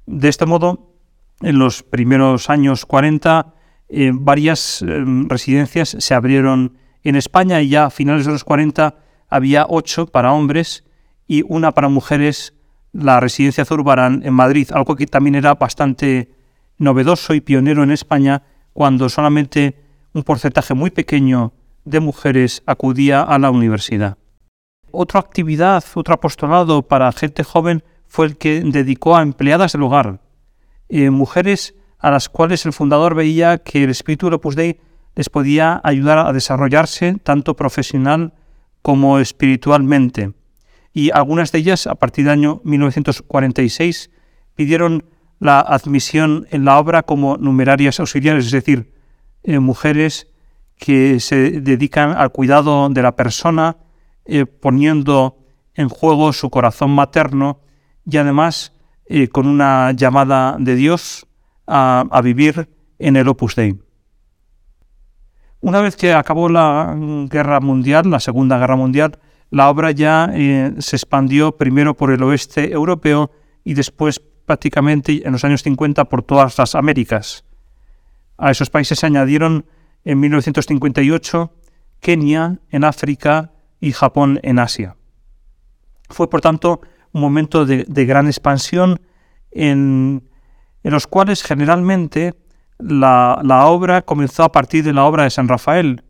De 0.06 0.28
este 0.28 0.46
modo, 0.46 0.96
en 1.42 1.60
los 1.60 1.84
primeros 1.84 2.50
años 2.50 2.86
40 2.86 3.54
eh, 3.92 4.12
varias 4.14 4.82
eh, 4.82 5.04
residencias 5.26 5.96
se 5.98 6.14
abrieron 6.14 6.78
en 7.02 7.16
España 7.16 7.60
y 7.60 7.70
ya 7.70 7.86
a 7.86 7.90
finales 7.90 8.24
de 8.24 8.32
los 8.32 8.44
40 8.44 8.94
había 9.28 9.66
ocho 9.68 10.06
para 10.06 10.32
hombres 10.32 10.84
y 11.26 11.42
una 11.48 11.72
para 11.72 11.88
mujeres, 11.88 12.54
la 12.92 13.18
residencia 13.18 13.64
Zurbarán 13.64 14.22
en 14.24 14.34
Madrid, 14.34 14.68
algo 14.72 14.94
que 14.94 15.06
también 15.06 15.34
era 15.34 15.54
bastante 15.54 16.30
novedoso 16.78 17.34
y 17.34 17.40
pionero 17.40 17.82
en 17.82 17.90
España 17.90 18.42
cuando 18.72 19.08
solamente 19.08 19.76
un 20.12 20.22
porcentaje 20.22 20.74
muy 20.74 20.90
pequeño 20.90 21.52
de 21.84 21.98
mujeres 21.98 22.62
acudía 22.66 23.22
a 23.22 23.38
la 23.38 23.50
universidad. 23.50 24.18
Otra 24.92 25.20
actividad, 25.20 25.84
otro 25.94 26.14
apostolado 26.14 26.82
para 26.82 27.10
gente 27.12 27.42
joven 27.42 27.82
fue 28.06 28.26
el 28.26 28.36
que 28.36 28.60
dedicó 28.60 29.16
a 29.16 29.22
empleadas 29.22 29.72
del 29.72 29.82
hogar, 29.82 30.20
eh, 30.88 31.10
mujeres 31.10 31.74
a 32.00 32.10
las 32.10 32.28
cuales 32.28 32.66
el 32.66 32.72
fundador 32.72 33.14
veía 33.14 33.58
que 33.58 33.84
el 33.84 33.90
espíritu 33.90 34.26
del 34.26 34.34
Opus 34.34 34.56
Dei 34.56 34.80
les 35.14 35.28
podía 35.28 35.80
ayudar 35.84 36.18
a 36.18 36.32
desarrollarse 36.32 37.16
tanto 37.22 37.54
profesional 37.54 38.32
como 38.82 39.18
espiritualmente. 39.18 40.32
Y 40.92 41.10
algunas 41.10 41.52
de 41.52 41.58
ellas, 41.58 41.86
a 41.86 41.94
partir 41.94 42.24
del 42.24 42.32
año 42.32 42.60
1946, 42.64 44.10
pidieron 44.54 45.04
la 45.38 45.60
admisión 45.60 46.46
en 46.50 46.64
la 46.64 46.78
obra 46.78 47.02
como 47.02 47.36
numerarias 47.36 48.00
auxiliares, 48.00 48.46
es 48.46 48.52
decir, 48.52 48.92
eh, 49.42 49.58
mujeres 49.58 50.28
que 50.78 51.20
se 51.20 51.60
dedican 51.60 52.12
al 52.12 52.32
cuidado 52.32 52.88
de 52.88 53.02
la 53.02 53.16
persona, 53.16 53.76
eh, 54.24 54.46
poniendo 54.46 55.38
en 55.74 55.88
juego 55.88 56.32
su 56.32 56.50
corazón 56.50 56.90
materno 56.90 57.60
y 58.04 58.16
además 58.16 58.72
eh, 59.06 59.28
con 59.28 59.46
una 59.46 59.92
llamada 59.92 60.56
de 60.58 60.74
Dios 60.74 61.26
a, 61.70 62.20
vivir 62.22 62.68
en 62.98 63.16
el 63.16 63.28
Opus 63.28 63.54
Dei. 63.54 63.78
Una 65.60 65.80
vez 65.80 65.96
que 65.96 66.12
acabó 66.12 66.48
la 66.48 66.96
guerra 67.30 67.60
mundial, 67.60 68.10
la 68.10 68.20
Segunda 68.20 68.58
Guerra 68.58 68.76
Mundial, 68.76 69.18
la 69.50 69.68
obra 69.68 69.90
ya 69.90 70.30
eh, 70.32 70.74
se 70.78 70.96
expandió 70.96 71.56
primero 71.56 71.96
por 71.96 72.10
el 72.12 72.22
oeste 72.22 72.72
europeo 72.72 73.30
y 73.64 73.74
después 73.74 74.20
prácticamente 74.46 75.22
en 75.24 75.32
los 75.32 75.44
años 75.44 75.62
50 75.62 76.06
por 76.06 76.22
todas 76.22 76.58
las 76.58 76.74
Américas. 76.74 77.44
A 78.38 78.50
esos 78.50 78.70
países 78.70 78.98
se 78.98 79.06
añadieron 79.06 79.66
en 80.04 80.18
1958 80.18 81.52
Kenia 82.00 82.58
en 82.70 82.84
África 82.84 83.52
y 83.80 83.92
Japón 83.92 84.40
en 84.42 84.58
Asia. 84.58 84.96
Fue, 86.08 86.28
por 86.28 86.40
tanto, 86.40 86.80
un 87.12 87.20
momento 87.20 87.66
de, 87.66 87.84
gran 88.06 88.26
expansión 88.26 89.00
en, 89.50 90.29
los 90.82 91.06
cuales 91.06 91.42
generalmente 91.42 92.34
la, 92.78 93.66
obra 93.66 94.02
comenzó 94.02 94.44
a 94.44 94.52
partir 94.52 94.84
de 94.84 94.92
la 94.92 95.04
obra 95.04 95.24
de 95.24 95.30
San 95.30 95.48
Rafael. 95.48 96.02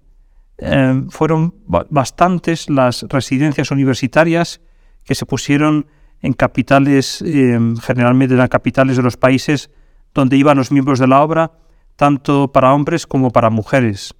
Eh, 0.58 1.02
fueron 1.10 1.54
bastantes 1.66 2.70
las 2.70 3.02
residencias 3.08 3.70
universitarias 3.70 4.60
que 5.04 5.14
se 5.14 5.26
pusieron 5.26 5.86
en 6.22 6.34
capitales, 6.34 7.22
eh, 7.22 7.58
generalmente 7.82 8.34
en 8.34 8.38
las 8.38 8.50
capitales 8.50 8.96
de 8.96 9.02
los 9.02 9.16
países 9.16 9.70
donde 10.14 10.36
iban 10.36 10.56
los 10.56 10.70
miembros 10.70 10.98
de 10.98 11.06
la 11.06 11.22
obra, 11.22 11.52
tanto 11.96 12.52
para 12.52 12.74
hombres 12.74 13.06
como 13.06 13.30
para 13.30 13.50
mujeres. 13.50 14.14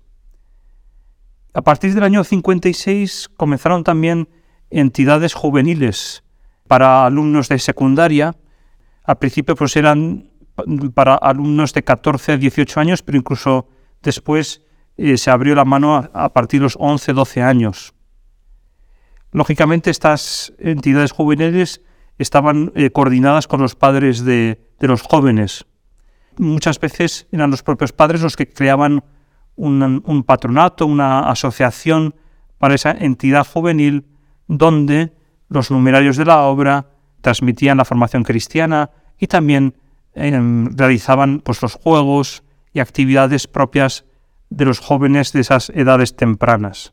A 1.52 1.62
partir 1.62 1.94
del 1.94 2.04
año 2.04 2.22
56 2.22 3.28
comenzaron 3.36 3.82
también 3.82 4.28
entidades 4.70 5.34
juveniles 5.34 6.22
para 6.68 7.04
alumnos 7.04 7.48
de 7.48 7.58
secundaria. 7.58 8.36
Al 9.02 9.18
principio 9.18 9.56
pues 9.56 9.76
eran 9.76 10.29
para 10.94 11.14
alumnos 11.14 11.72
de 11.72 11.82
14 11.82 12.32
a 12.32 12.36
18 12.36 12.80
años, 12.80 13.02
pero 13.02 13.18
incluso 13.18 13.68
después 14.02 14.62
eh, 14.96 15.16
se 15.16 15.30
abrió 15.30 15.54
la 15.54 15.64
mano 15.64 15.96
a, 15.96 16.32
partir 16.32 16.60
de 16.60 16.64
los 16.64 16.76
11, 16.78 17.12
12 17.12 17.42
años. 17.42 17.94
Lógicamente 19.32 19.90
estas 19.90 20.52
entidades 20.58 21.12
juveniles 21.12 21.82
estaban 22.18 22.72
eh, 22.74 22.90
coordinadas 22.90 23.46
con 23.46 23.60
los 23.60 23.74
padres 23.74 24.24
de, 24.24 24.60
de, 24.78 24.88
los 24.88 25.02
jóvenes. 25.02 25.66
Muchas 26.36 26.78
veces 26.80 27.28
eran 27.32 27.50
los 27.50 27.62
propios 27.62 27.92
padres 27.92 28.22
los 28.22 28.36
que 28.36 28.48
creaban 28.48 29.02
un, 29.60 30.24
patronato, 30.24 30.86
una 30.86 31.30
asociación 31.30 32.14
para 32.58 32.74
esa 32.74 32.92
entidad 32.92 33.46
juvenil 33.46 34.06
donde 34.48 35.12
los 35.48 35.70
numerarios 35.70 36.16
de 36.16 36.24
la 36.24 36.42
obra 36.42 36.86
transmitían 37.20 37.76
la 37.76 37.84
formación 37.84 38.22
cristiana 38.22 38.90
y 39.18 39.26
también 39.26 39.74
realizaban 40.14 41.40
pues, 41.40 41.62
los 41.62 41.74
juegos 41.74 42.42
y 42.72 42.80
actividades 42.80 43.46
propias 43.46 44.04
de 44.48 44.64
los 44.64 44.78
jóvenes 44.78 45.32
de 45.32 45.40
esas 45.40 45.70
edades 45.70 46.16
tempranas. 46.16 46.92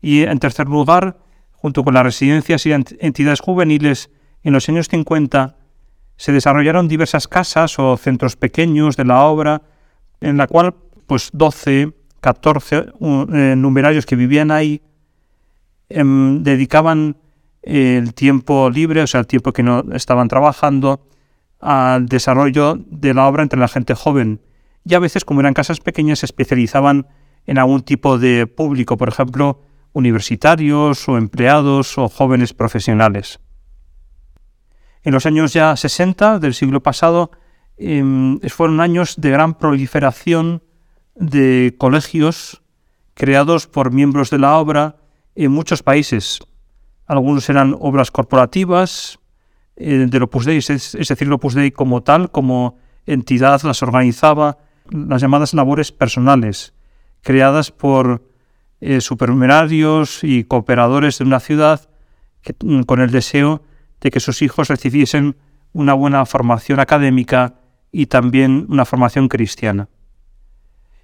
Y 0.00 0.22
en 0.22 0.38
tercer 0.38 0.68
lugar, 0.68 1.18
junto 1.52 1.82
con 1.82 1.94
las 1.94 2.04
residencias 2.04 2.66
y 2.66 2.72
entidades 2.72 3.40
juveniles, 3.40 4.10
en 4.42 4.52
los 4.52 4.68
años 4.68 4.88
50 4.88 5.56
se 6.16 6.32
desarrollaron 6.32 6.88
diversas 6.88 7.26
casas 7.26 7.78
o 7.78 7.96
centros 7.96 8.36
pequeños 8.36 8.96
de 8.96 9.04
la 9.04 9.24
obra 9.24 9.62
en 10.20 10.36
la 10.36 10.46
cual 10.46 10.74
pues 11.06 11.30
12, 11.32 11.92
14 12.20 12.76
eh, 12.76 13.54
numerarios 13.56 14.06
que 14.06 14.16
vivían 14.16 14.50
ahí 14.50 14.82
em, 15.88 16.42
dedicaban 16.42 17.16
el 17.62 18.14
tiempo 18.14 18.68
libre, 18.70 19.02
o 19.02 19.06
sea, 19.06 19.20
el 19.20 19.26
tiempo 19.26 19.52
que 19.52 19.62
no 19.62 19.84
estaban 19.92 20.28
trabajando, 20.28 21.06
al 21.64 22.06
desarrollo 22.06 22.78
de 22.86 23.14
la 23.14 23.26
obra 23.26 23.42
entre 23.42 23.58
la 23.58 23.68
gente 23.68 23.94
joven. 23.94 24.40
Y 24.84 24.94
a 24.94 24.98
veces, 25.00 25.24
como 25.24 25.40
eran 25.40 25.54
casas 25.54 25.80
pequeñas, 25.80 26.20
se 26.20 26.26
especializaban 26.26 27.08
en 27.46 27.58
algún 27.58 27.82
tipo 27.82 28.18
de 28.18 28.46
público, 28.46 28.96
por 28.96 29.08
ejemplo, 29.08 29.62
universitarios 29.92 31.08
o 31.08 31.16
empleados 31.16 31.98
o 31.98 32.08
jóvenes 32.08 32.52
profesionales. 32.52 33.40
En 35.02 35.12
los 35.12 35.26
años 35.26 35.52
ya 35.52 35.74
60 35.76 36.38
del 36.38 36.54
siglo 36.54 36.82
pasado 36.82 37.30
Em, 37.76 38.38
fueron 38.48 38.80
años 38.80 39.16
de 39.16 39.30
gran 39.30 39.54
proliferación 39.54 40.62
de 41.16 41.74
colegios 41.78 42.62
creados 43.14 43.66
por 43.66 43.92
miembros 43.92 44.30
de 44.30 44.38
la 44.38 44.58
obra 44.58 44.96
en 45.34 45.50
muchos 45.50 45.82
países. 45.82 46.40
Algunos 47.06 47.48
eran 47.50 47.76
obras 47.78 48.10
corporativas 48.10 49.18
eh, 49.76 50.06
del 50.08 50.22
Opus 50.22 50.44
Dei, 50.44 50.58
es, 50.58 50.68
decir, 50.68 51.26
el 51.26 51.32
Opus 51.32 51.54
Dei 51.54 51.70
como 51.70 52.02
tal, 52.02 52.30
como 52.30 52.78
entidad, 53.06 53.62
las 53.62 53.82
organizaba, 53.82 54.58
las 54.90 55.20
llamadas 55.20 55.54
labores 55.54 55.92
personales, 55.92 56.74
creadas 57.22 57.70
por 57.70 58.28
eh, 58.80 59.00
supernumerarios 59.00 60.22
y 60.22 60.44
cooperadores 60.44 61.18
de 61.18 61.24
una 61.24 61.40
ciudad 61.40 61.88
mm, 62.62 62.82
con 62.82 63.00
el 63.00 63.10
deseo 63.10 63.62
de 64.00 64.10
que 64.10 64.20
sus 64.20 64.42
hijos 64.42 64.68
recibiesen 64.68 65.36
una 65.72 65.94
buena 65.94 66.24
formación 66.26 66.80
académica 66.80 67.54
y 67.90 68.06
también 68.06 68.66
una 68.68 68.84
formación 68.84 69.28
cristiana. 69.28 69.88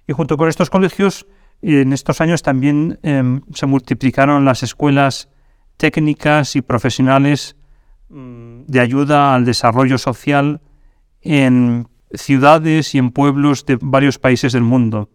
Y 0.07 0.13
junto 0.13 0.37
con 0.37 0.49
estos 0.49 0.71
colegios, 0.71 1.27
en 1.63 1.93
estos 1.93 2.21
años 2.21 2.43
también 2.43 2.99
em, 3.03 3.43
se 3.55 3.67
multiplicaron 3.67 4.45
las 4.45 4.63
escuelas 4.63 5.29
técnicas 5.77 6.57
y 6.57 6.63
profesionales 6.63 7.57
mm, 8.09 8.60
de 8.71 8.79
ayuda 8.79 9.35
al 9.35 9.45
desarrollo 9.45 9.99
social 9.99 10.61
en 11.23 11.89
ciudades 12.15 12.95
y 12.95 12.99
en 12.99 13.11
pueblos 13.11 13.67
de 13.67 13.77
varios 13.83 14.21
países 14.21 14.53
del 14.53 14.63
mundo. 14.63 15.11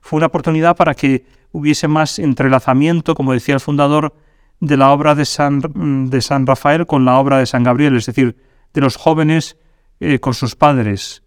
Fue 0.00 0.18
una 0.18 0.26
oportunidad 0.26 0.76
para 0.76 0.94
que 0.94 1.26
hubiese 1.50 1.88
más 1.88 2.20
entrelazamiento, 2.20 3.16
como 3.16 3.32
decía 3.32 3.54
el 3.54 3.60
fundador, 3.60 4.14
de 4.60 4.76
la 4.76 4.92
obra 4.92 5.16
de 5.16 5.24
San, 5.24 6.08
de 6.08 6.20
San 6.20 6.46
Rafael 6.46 6.86
con 6.86 7.04
la 7.04 7.18
obra 7.18 7.38
de 7.38 7.46
San 7.46 7.64
Gabriel, 7.64 7.96
es 7.96 8.06
decir, 8.06 8.36
de 8.72 8.80
los 8.80 8.94
jóvenes 8.94 9.56
eh, 9.98 10.20
con 10.20 10.32
sus 10.32 10.54
padres. 10.54 11.24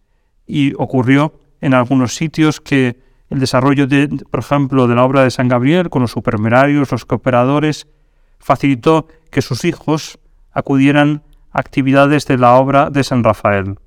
Y 0.48 0.72
ocurrió 0.78 1.42
en 1.60 1.74
algunos 1.74 2.16
sitios 2.16 2.62
que 2.62 2.98
el 3.30 3.42
desarrollo, 3.42 3.88
de, 3.88 4.08
por 4.32 4.40
ejemplo, 4.40 4.88
de 4.88 4.96
la 4.96 5.04
obra 5.04 5.24
de 5.24 5.32
San 5.32 5.50
Gabriel 5.50 5.90
con 5.90 6.02
los 6.02 6.12
supermerarios, 6.12 6.90
los 6.94 7.04
cooperadores, 7.04 7.88
facilitó 8.40 9.10
que 9.32 9.42
sus 9.42 9.66
hijos 9.66 10.18
acudieran 10.54 11.25
actividades 11.56 12.28
de 12.28 12.38
la 12.38 12.56
obra 12.56 12.90
de 12.90 13.04
San 13.04 13.24
Rafael. 13.24 13.80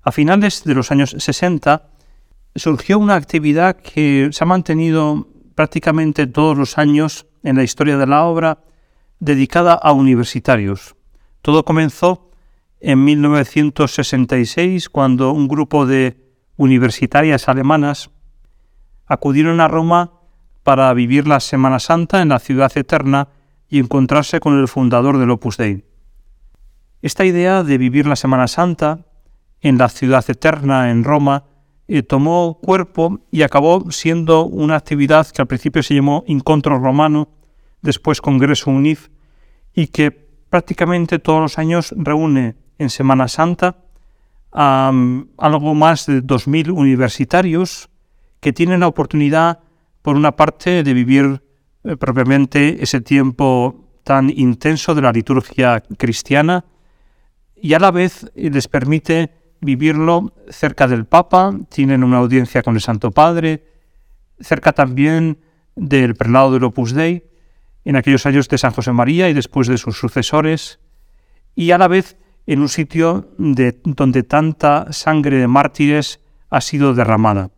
A 0.00 0.12
finales 0.12 0.62
de 0.62 0.74
los 0.74 0.92
años 0.92 1.10
60 1.18 1.88
surgió 2.54 3.00
una 3.00 3.16
actividad 3.16 3.76
que 3.76 4.28
se 4.30 4.44
ha 4.44 4.46
mantenido 4.46 5.26
prácticamente 5.56 6.28
todos 6.28 6.56
los 6.56 6.78
años 6.78 7.26
en 7.42 7.56
la 7.56 7.64
historia 7.64 7.98
de 7.98 8.06
la 8.06 8.22
obra 8.24 8.58
dedicada 9.18 9.74
a 9.74 9.90
universitarios. 9.90 10.94
Todo 11.42 11.64
comenzó 11.64 12.30
en 12.78 13.02
1966, 13.02 14.88
cuando 14.90 15.32
un 15.32 15.48
grupo 15.48 15.84
de 15.84 16.16
universitarias 16.56 17.48
alemanas 17.48 18.10
acudieron 19.06 19.60
a 19.60 19.66
Roma 19.66 20.12
para 20.62 20.94
vivir 20.94 21.26
la 21.26 21.40
Semana 21.40 21.80
Santa 21.80 22.22
en 22.22 22.28
la 22.28 22.38
ciudad 22.38 22.70
eterna 22.76 23.28
y 23.68 23.80
encontrarse 23.80 24.38
con 24.38 24.60
el 24.60 24.68
fundador 24.68 25.18
del 25.18 25.30
Opus 25.30 25.56
Dei. 25.56 25.93
Esta 27.04 27.26
idea 27.26 27.62
de 27.64 27.76
vivir 27.76 28.06
la 28.06 28.16
Semana 28.16 28.48
Santa 28.48 29.00
en 29.60 29.76
la 29.76 29.90
ciudad 29.90 30.24
eterna 30.26 30.90
en 30.90 31.04
Roma 31.04 31.44
eh, 31.86 32.02
tomó 32.02 32.58
cuerpo 32.62 33.20
y 33.30 33.42
acabó 33.42 33.90
siendo 33.90 34.46
una 34.46 34.76
actividad 34.76 35.26
que 35.26 35.42
al 35.42 35.46
principio 35.46 35.82
se 35.82 35.94
llamó 35.94 36.24
Encontro 36.26 36.78
Romano, 36.78 37.28
después 37.82 38.22
Congreso 38.22 38.70
UNIF, 38.70 39.10
y 39.74 39.88
que 39.88 40.12
prácticamente 40.12 41.18
todos 41.18 41.42
los 41.42 41.58
años 41.58 41.92
reúne 41.94 42.56
en 42.78 42.88
Semana 42.88 43.28
Santa 43.28 43.76
a 44.50 44.90
algo 45.36 45.74
más 45.74 46.06
de 46.06 46.22
2.000 46.22 46.70
universitarios 46.72 47.90
que 48.40 48.54
tienen 48.54 48.80
la 48.80 48.88
oportunidad, 48.88 49.58
por 50.00 50.16
una 50.16 50.36
parte, 50.36 50.82
de 50.82 50.94
vivir 50.94 51.42
eh, 51.84 51.98
propiamente 51.98 52.82
ese 52.82 53.02
tiempo 53.02 53.90
tan 54.04 54.30
intenso 54.30 54.94
de 54.94 55.02
la 55.02 55.12
liturgia 55.12 55.82
cristiana 55.98 56.64
y 57.64 57.72
a 57.72 57.78
la 57.78 57.90
vez 57.90 58.30
eh, 58.34 58.50
les 58.50 58.68
permite 58.68 59.30
vivirlo 59.62 60.34
cerca 60.50 60.86
del 60.86 61.06
Papa, 61.06 61.50
tienen 61.70 62.04
una 62.04 62.18
audiencia 62.18 62.62
con 62.62 62.74
el 62.74 62.82
Santo 62.82 63.10
Padre, 63.10 63.64
cerca 64.38 64.74
también 64.74 65.38
del 65.74 66.14
prelado 66.14 66.52
del 66.52 66.64
Opus 66.64 66.92
Dei, 66.92 67.24
en 67.86 67.96
aquellos 67.96 68.26
años 68.26 68.50
de 68.50 68.58
San 68.58 68.72
José 68.72 68.92
María 68.92 69.30
y 69.30 69.32
después 69.32 69.66
de 69.66 69.78
sus 69.78 69.96
sucesores, 69.96 70.78
y 71.54 71.70
a 71.70 71.78
la 71.78 71.88
vez 71.88 72.18
en 72.46 72.60
un 72.60 72.68
sitio 72.68 73.30
de, 73.38 73.80
donde 73.82 74.24
tanta 74.24 74.92
sangre 74.92 75.38
de 75.38 75.48
mártires 75.48 76.20
ha 76.50 76.60
sido 76.60 76.92
derramada. 76.92 77.50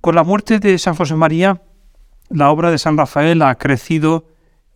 Con 0.00 0.14
la 0.14 0.22
muerte 0.22 0.60
de 0.60 0.78
San 0.78 0.94
José 0.94 1.16
María, 1.16 1.60
la 2.28 2.52
obra 2.52 2.70
de 2.70 2.78
San 2.78 2.96
Rafael 2.96 3.42
ha 3.42 3.56
crecido 3.56 4.28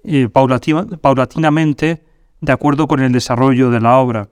eh, 0.03 0.29
paulatinamente 0.29 2.06
de 2.41 2.53
acuerdo 2.53 2.87
con 2.87 3.01
el 3.01 3.13
desarrollo 3.13 3.71
de 3.71 3.81
la 3.81 3.99
obra. 3.99 4.29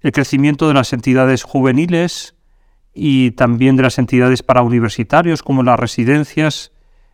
El 0.00 0.12
crecimiento 0.12 0.68
de 0.68 0.74
las 0.74 0.92
entidades 0.92 1.42
juveniles 1.42 2.34
y 2.92 3.32
también 3.32 3.76
de 3.76 3.82
las 3.82 3.98
entidades 3.98 4.42
para 4.42 4.62
universitarios 4.62 5.42
como 5.42 5.62
las 5.62 5.80
residencias 5.80 6.72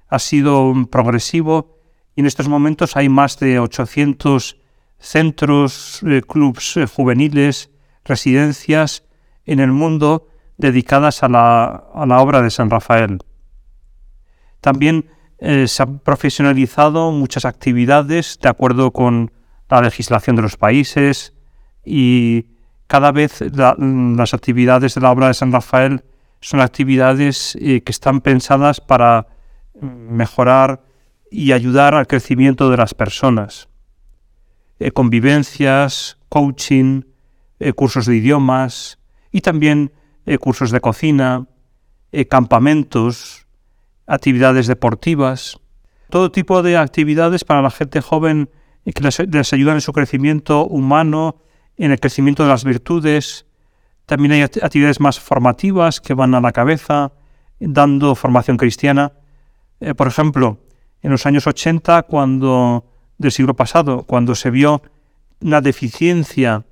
ha 0.09 0.19
sido 0.19 0.75
progresivo 0.91 1.79
y 2.17 2.21
en 2.21 2.27
estos 2.27 2.49
momentos 2.49 2.97
hay 2.97 3.09
más 3.09 3.39
de 3.39 3.61
800 3.61 4.57
centros, 4.99 6.03
eh, 6.07 6.21
clubs 6.27 6.77
eh, 6.77 6.87
juveniles, 6.87 7.71
residencias 8.05 9.05
en 9.47 9.61
el 9.61 9.73
mundo 9.73 10.29
dedicadas 10.59 11.23
a 11.23 11.29
la, 11.29 11.85
a 11.95 12.07
la 12.07 12.21
obra 12.21 12.43
de 12.43 12.51
San 12.51 12.69
Rafael. 12.69 13.19
También 14.61 15.09
eh, 15.39 15.67
se 15.69 15.83
han 15.83 16.01
profesionalizado 16.01 17.13
muchas 17.13 17.47
actividades 17.47 18.39
de 18.43 18.49
acuerdo 18.51 18.91
con 18.91 19.33
la 19.71 19.81
legislación 19.83 20.37
de 20.37 20.43
los 20.43 20.57
países 20.57 21.35
y 21.85 22.47
cada 22.87 23.13
vez 23.13 23.41
las 23.57 24.35
actividades 24.35 24.95
de 24.95 25.01
la 25.01 25.13
obra 25.13 25.29
de 25.29 25.35
San 25.35 25.53
Rafael 25.53 26.05
son 26.41 26.61
actividades 26.61 27.57
que 27.61 27.83
están 27.87 28.21
pensadas 28.21 28.81
para 28.81 29.29
mejorar 29.81 30.83
y 31.31 31.53
ayudar 31.53 31.95
al 31.95 32.07
crecimiento 32.07 32.71
de 32.71 32.77
las 32.77 32.95
personas. 32.95 33.69
Eh, 34.79 34.91
convivencias, 34.91 36.19
coaching, 36.29 37.03
eh, 37.61 37.73
cursos 37.73 38.07
de 38.07 38.17
idiomas 38.17 38.99
y 39.31 39.43
también 39.43 39.93
eh, 40.27 40.39
cursos 40.39 40.71
de 40.71 40.81
cocina, 40.81 41.47
campamentos, 42.29 43.47
actividades 44.07 44.67
deportivas, 44.67 45.61
todo 46.09 46.33
tipo 46.33 46.63
de 46.65 46.77
actividades 46.77 47.45
para 47.45 47.63
la 47.63 47.71
gente 47.71 48.01
joven 48.01 48.51
que 48.85 49.03
les, 49.03 49.53
ayudan 49.53 49.77
en 49.77 49.81
su 49.81 49.93
crecimiento 49.93 50.67
humano, 50.67 51.37
en 51.77 51.93
el 51.93 52.01
crecimiento 52.01 52.43
de 52.43 52.49
las 52.49 52.65
virtudes. 52.65 53.47
También 54.07 54.33
hay 54.33 54.43
actividades 54.43 55.01
más 55.01 55.21
formativas 55.21 56.01
que 56.01 56.15
van 56.15 56.35
a 56.35 56.41
la 56.41 56.53
cabeza, 56.53 57.13
dando 57.59 58.15
formación 58.15 58.57
cristiana. 58.57 59.13
Eh, 59.81 59.95
por 59.95 60.09
ejemplo, 60.09 60.59
en 61.03 61.11
los 61.11 61.27
años 61.27 61.47
80 61.47 62.03
cuando, 62.05 62.85
del 63.19 63.33
siglo 63.33 63.55
pasado, 63.55 64.05
cuando 64.05 64.35
se 64.35 64.51
vio 64.51 64.83
una 65.41 65.61
deficiencia 65.61 66.65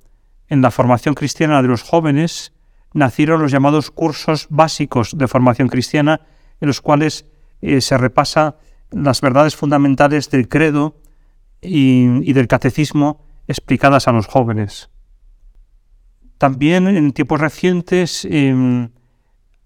en 0.47 0.61
la 0.61 0.71
formación 0.71 1.15
cristiana 1.15 1.61
de 1.61 1.67
los 1.67 1.83
jóvenes, 1.83 2.53
nacieron 2.93 3.41
los 3.41 3.51
llamados 3.51 3.91
cursos 3.91 4.47
básicos 4.49 5.17
de 5.17 5.27
formación 5.27 5.67
cristiana, 5.67 6.21
en 6.59 6.67
los 6.67 6.81
cuales 6.81 7.25
eh, 7.61 7.81
se 7.81 7.97
repasa 7.97 8.57
las 8.91 9.21
verdades 9.21 9.55
fundamentales 9.55 10.29
del 10.29 10.47
credo 10.47 10.95
y, 11.61 12.33
del 12.33 12.47
catecismo 12.47 13.25
explicadas 13.47 14.07
a 14.07 14.11
los 14.11 14.27
jóvenes. 14.27 14.89
También 16.37 16.87
en 16.87 17.11
tiempos 17.11 17.41
recientes 17.41 18.25
em, 18.29 18.89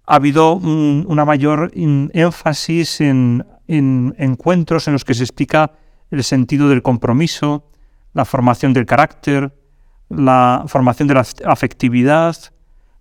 ha 0.05 0.15
habido 0.15 0.55
una 0.55 1.25
mayor 1.25 1.71
énfasis 1.73 3.01
en, 3.01 3.45
encuentros 3.67 4.87
en 4.87 4.93
los 4.93 5.05
que 5.05 5.13
se 5.13 5.23
explica 5.23 5.71
el 6.11 6.23
sentido 6.23 6.69
del 6.69 6.81
compromiso, 6.81 7.69
la 8.13 8.25
formación 8.25 8.73
del 8.73 8.85
carácter, 8.85 9.55
la 10.09 10.65
formación 10.67 11.07
de 11.07 11.15
la 11.15 11.25
afectividad, 11.45 12.35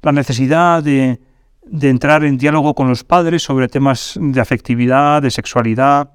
la 0.03 0.13
necesidad 0.13 0.83
de, 0.83 1.21
entrar 1.81 2.25
en 2.25 2.39
diálogo 2.39 2.75
con 2.75 2.89
los 2.89 3.05
padres 3.05 3.43
sobre 3.43 3.69
temas 3.69 4.19
de 4.21 4.41
afectividad, 4.41 5.23
de 5.23 5.31
sexualidad, 5.31 6.11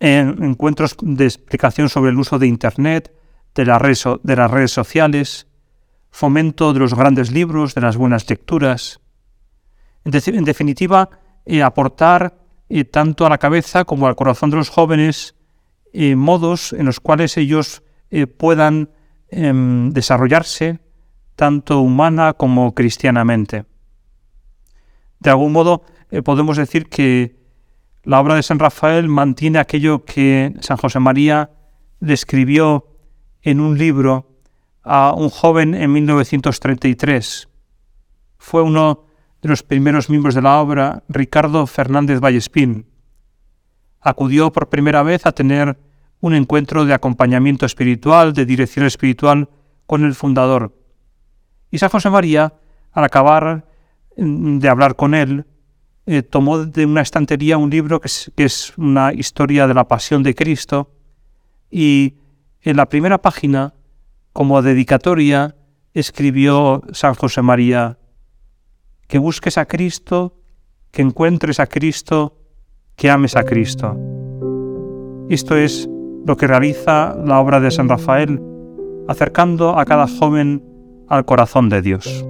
en 0.00 0.42
encuentros 0.42 0.96
de 1.00 1.24
explicación 1.24 1.88
sobre 1.88 2.10
el 2.10 2.18
uso 2.18 2.38
de 2.38 2.46
Internet, 2.46 3.12
de, 3.54 3.64
de 3.64 4.36
las 4.36 4.50
redes 4.50 4.70
sociales, 4.70 5.46
fomento 6.10 6.72
de 6.72 6.80
los 6.80 6.94
grandes 6.94 7.32
libros, 7.32 7.74
de 7.74 7.80
las 7.80 7.96
buenas 7.96 8.28
lecturas, 8.28 9.00
en 10.04 10.44
definitiva, 10.44 11.10
eh, 11.44 11.62
aportar 11.62 12.38
eh, 12.68 12.84
tanto 12.84 13.26
a 13.26 13.30
la 13.30 13.38
cabeza 13.38 13.84
como 13.84 14.06
al 14.06 14.16
corazón 14.16 14.50
de 14.50 14.56
los 14.56 14.68
jóvenes 14.68 15.34
eh, 15.92 16.16
modos 16.16 16.72
en 16.72 16.86
los 16.86 17.00
cuales 17.00 17.36
ellos 17.36 17.82
puedan 18.38 18.88
em, 19.28 19.90
desarrollarse 19.90 20.80
tanto 21.36 21.80
humana 21.80 22.32
como 22.32 22.74
cristianamente. 22.74 23.66
De 25.20 25.28
algún 25.28 25.52
modo, 25.52 25.82
podemos 26.24 26.56
decir 26.56 26.88
que 26.88 27.37
la 28.08 28.20
obra 28.20 28.36
de 28.36 28.42
San 28.42 28.58
Rafael 28.58 29.06
mantiene 29.06 29.58
aquello 29.58 30.06
que 30.06 30.54
San 30.60 30.78
José 30.78 30.98
María 30.98 31.50
describió 32.00 32.86
en 33.42 33.60
un 33.60 33.76
libro 33.76 34.40
a 34.82 35.12
un 35.12 35.28
joven 35.28 35.74
en 35.74 35.92
1933. 35.92 37.50
Fue 38.38 38.62
uno 38.62 39.04
de 39.42 39.50
los 39.50 39.62
primeros 39.62 40.08
miembros 40.08 40.34
de 40.34 40.40
la 40.40 40.58
obra, 40.58 41.02
Ricardo 41.10 41.66
Fernández 41.66 42.20
Vallespín. 42.20 42.86
Acudió 44.00 44.52
por 44.52 44.70
primera 44.70 45.02
vez 45.02 45.26
a 45.26 45.32
tener 45.32 45.78
un 46.20 46.34
encuentro 46.34 46.86
de 46.86 46.94
acompañamiento 46.94 47.66
espiritual, 47.66 48.32
de 48.32 48.46
dirección 48.46 48.86
espiritual 48.86 49.50
con 49.84 50.06
el 50.06 50.14
fundador. 50.14 50.74
Y 51.70 51.76
San 51.76 51.90
José 51.90 52.08
María, 52.08 52.54
al 52.90 53.04
acabar 53.04 53.68
mm, 54.16 54.60
de 54.60 54.68
hablar 54.70 54.96
con 54.96 55.14
él, 55.14 55.44
eh, 56.10 56.22
tomó 56.22 56.64
de 56.64 56.86
una 56.86 57.02
estantería 57.02 57.58
un 57.58 57.68
libro 57.68 58.00
que 58.00 58.06
es, 58.06 58.32
que 58.34 58.44
es 58.44 58.72
una 58.78 59.12
historia 59.12 59.66
de 59.66 59.74
la 59.74 59.86
pasión 59.86 60.22
de 60.22 60.34
Cristo 60.34 60.90
y 61.70 62.14
en 62.62 62.78
la 62.78 62.86
primera 62.86 63.18
página, 63.18 63.74
como 64.32 64.62
dedicatoria, 64.62 65.54
escribió 65.92 66.82
San 66.92 67.14
José 67.14 67.42
María, 67.42 67.98
que 69.06 69.18
busques 69.18 69.58
a 69.58 69.66
Cristo, 69.66 70.40
que 70.92 71.02
encuentres 71.02 71.60
a 71.60 71.66
Cristo, 71.66 72.38
que 72.96 73.10
ames 73.10 73.36
a 73.36 73.44
Cristo. 73.44 73.94
Esto 75.28 75.58
es 75.58 75.86
lo 76.24 76.38
que 76.38 76.46
realiza 76.46 77.16
la 77.22 77.38
obra 77.38 77.60
de 77.60 77.70
San 77.70 77.86
Rafael, 77.86 78.40
acercando 79.08 79.78
a 79.78 79.84
cada 79.84 80.08
joven 80.08 80.64
al 81.06 81.26
corazón 81.26 81.68
de 81.68 81.82
Dios. 81.82 82.24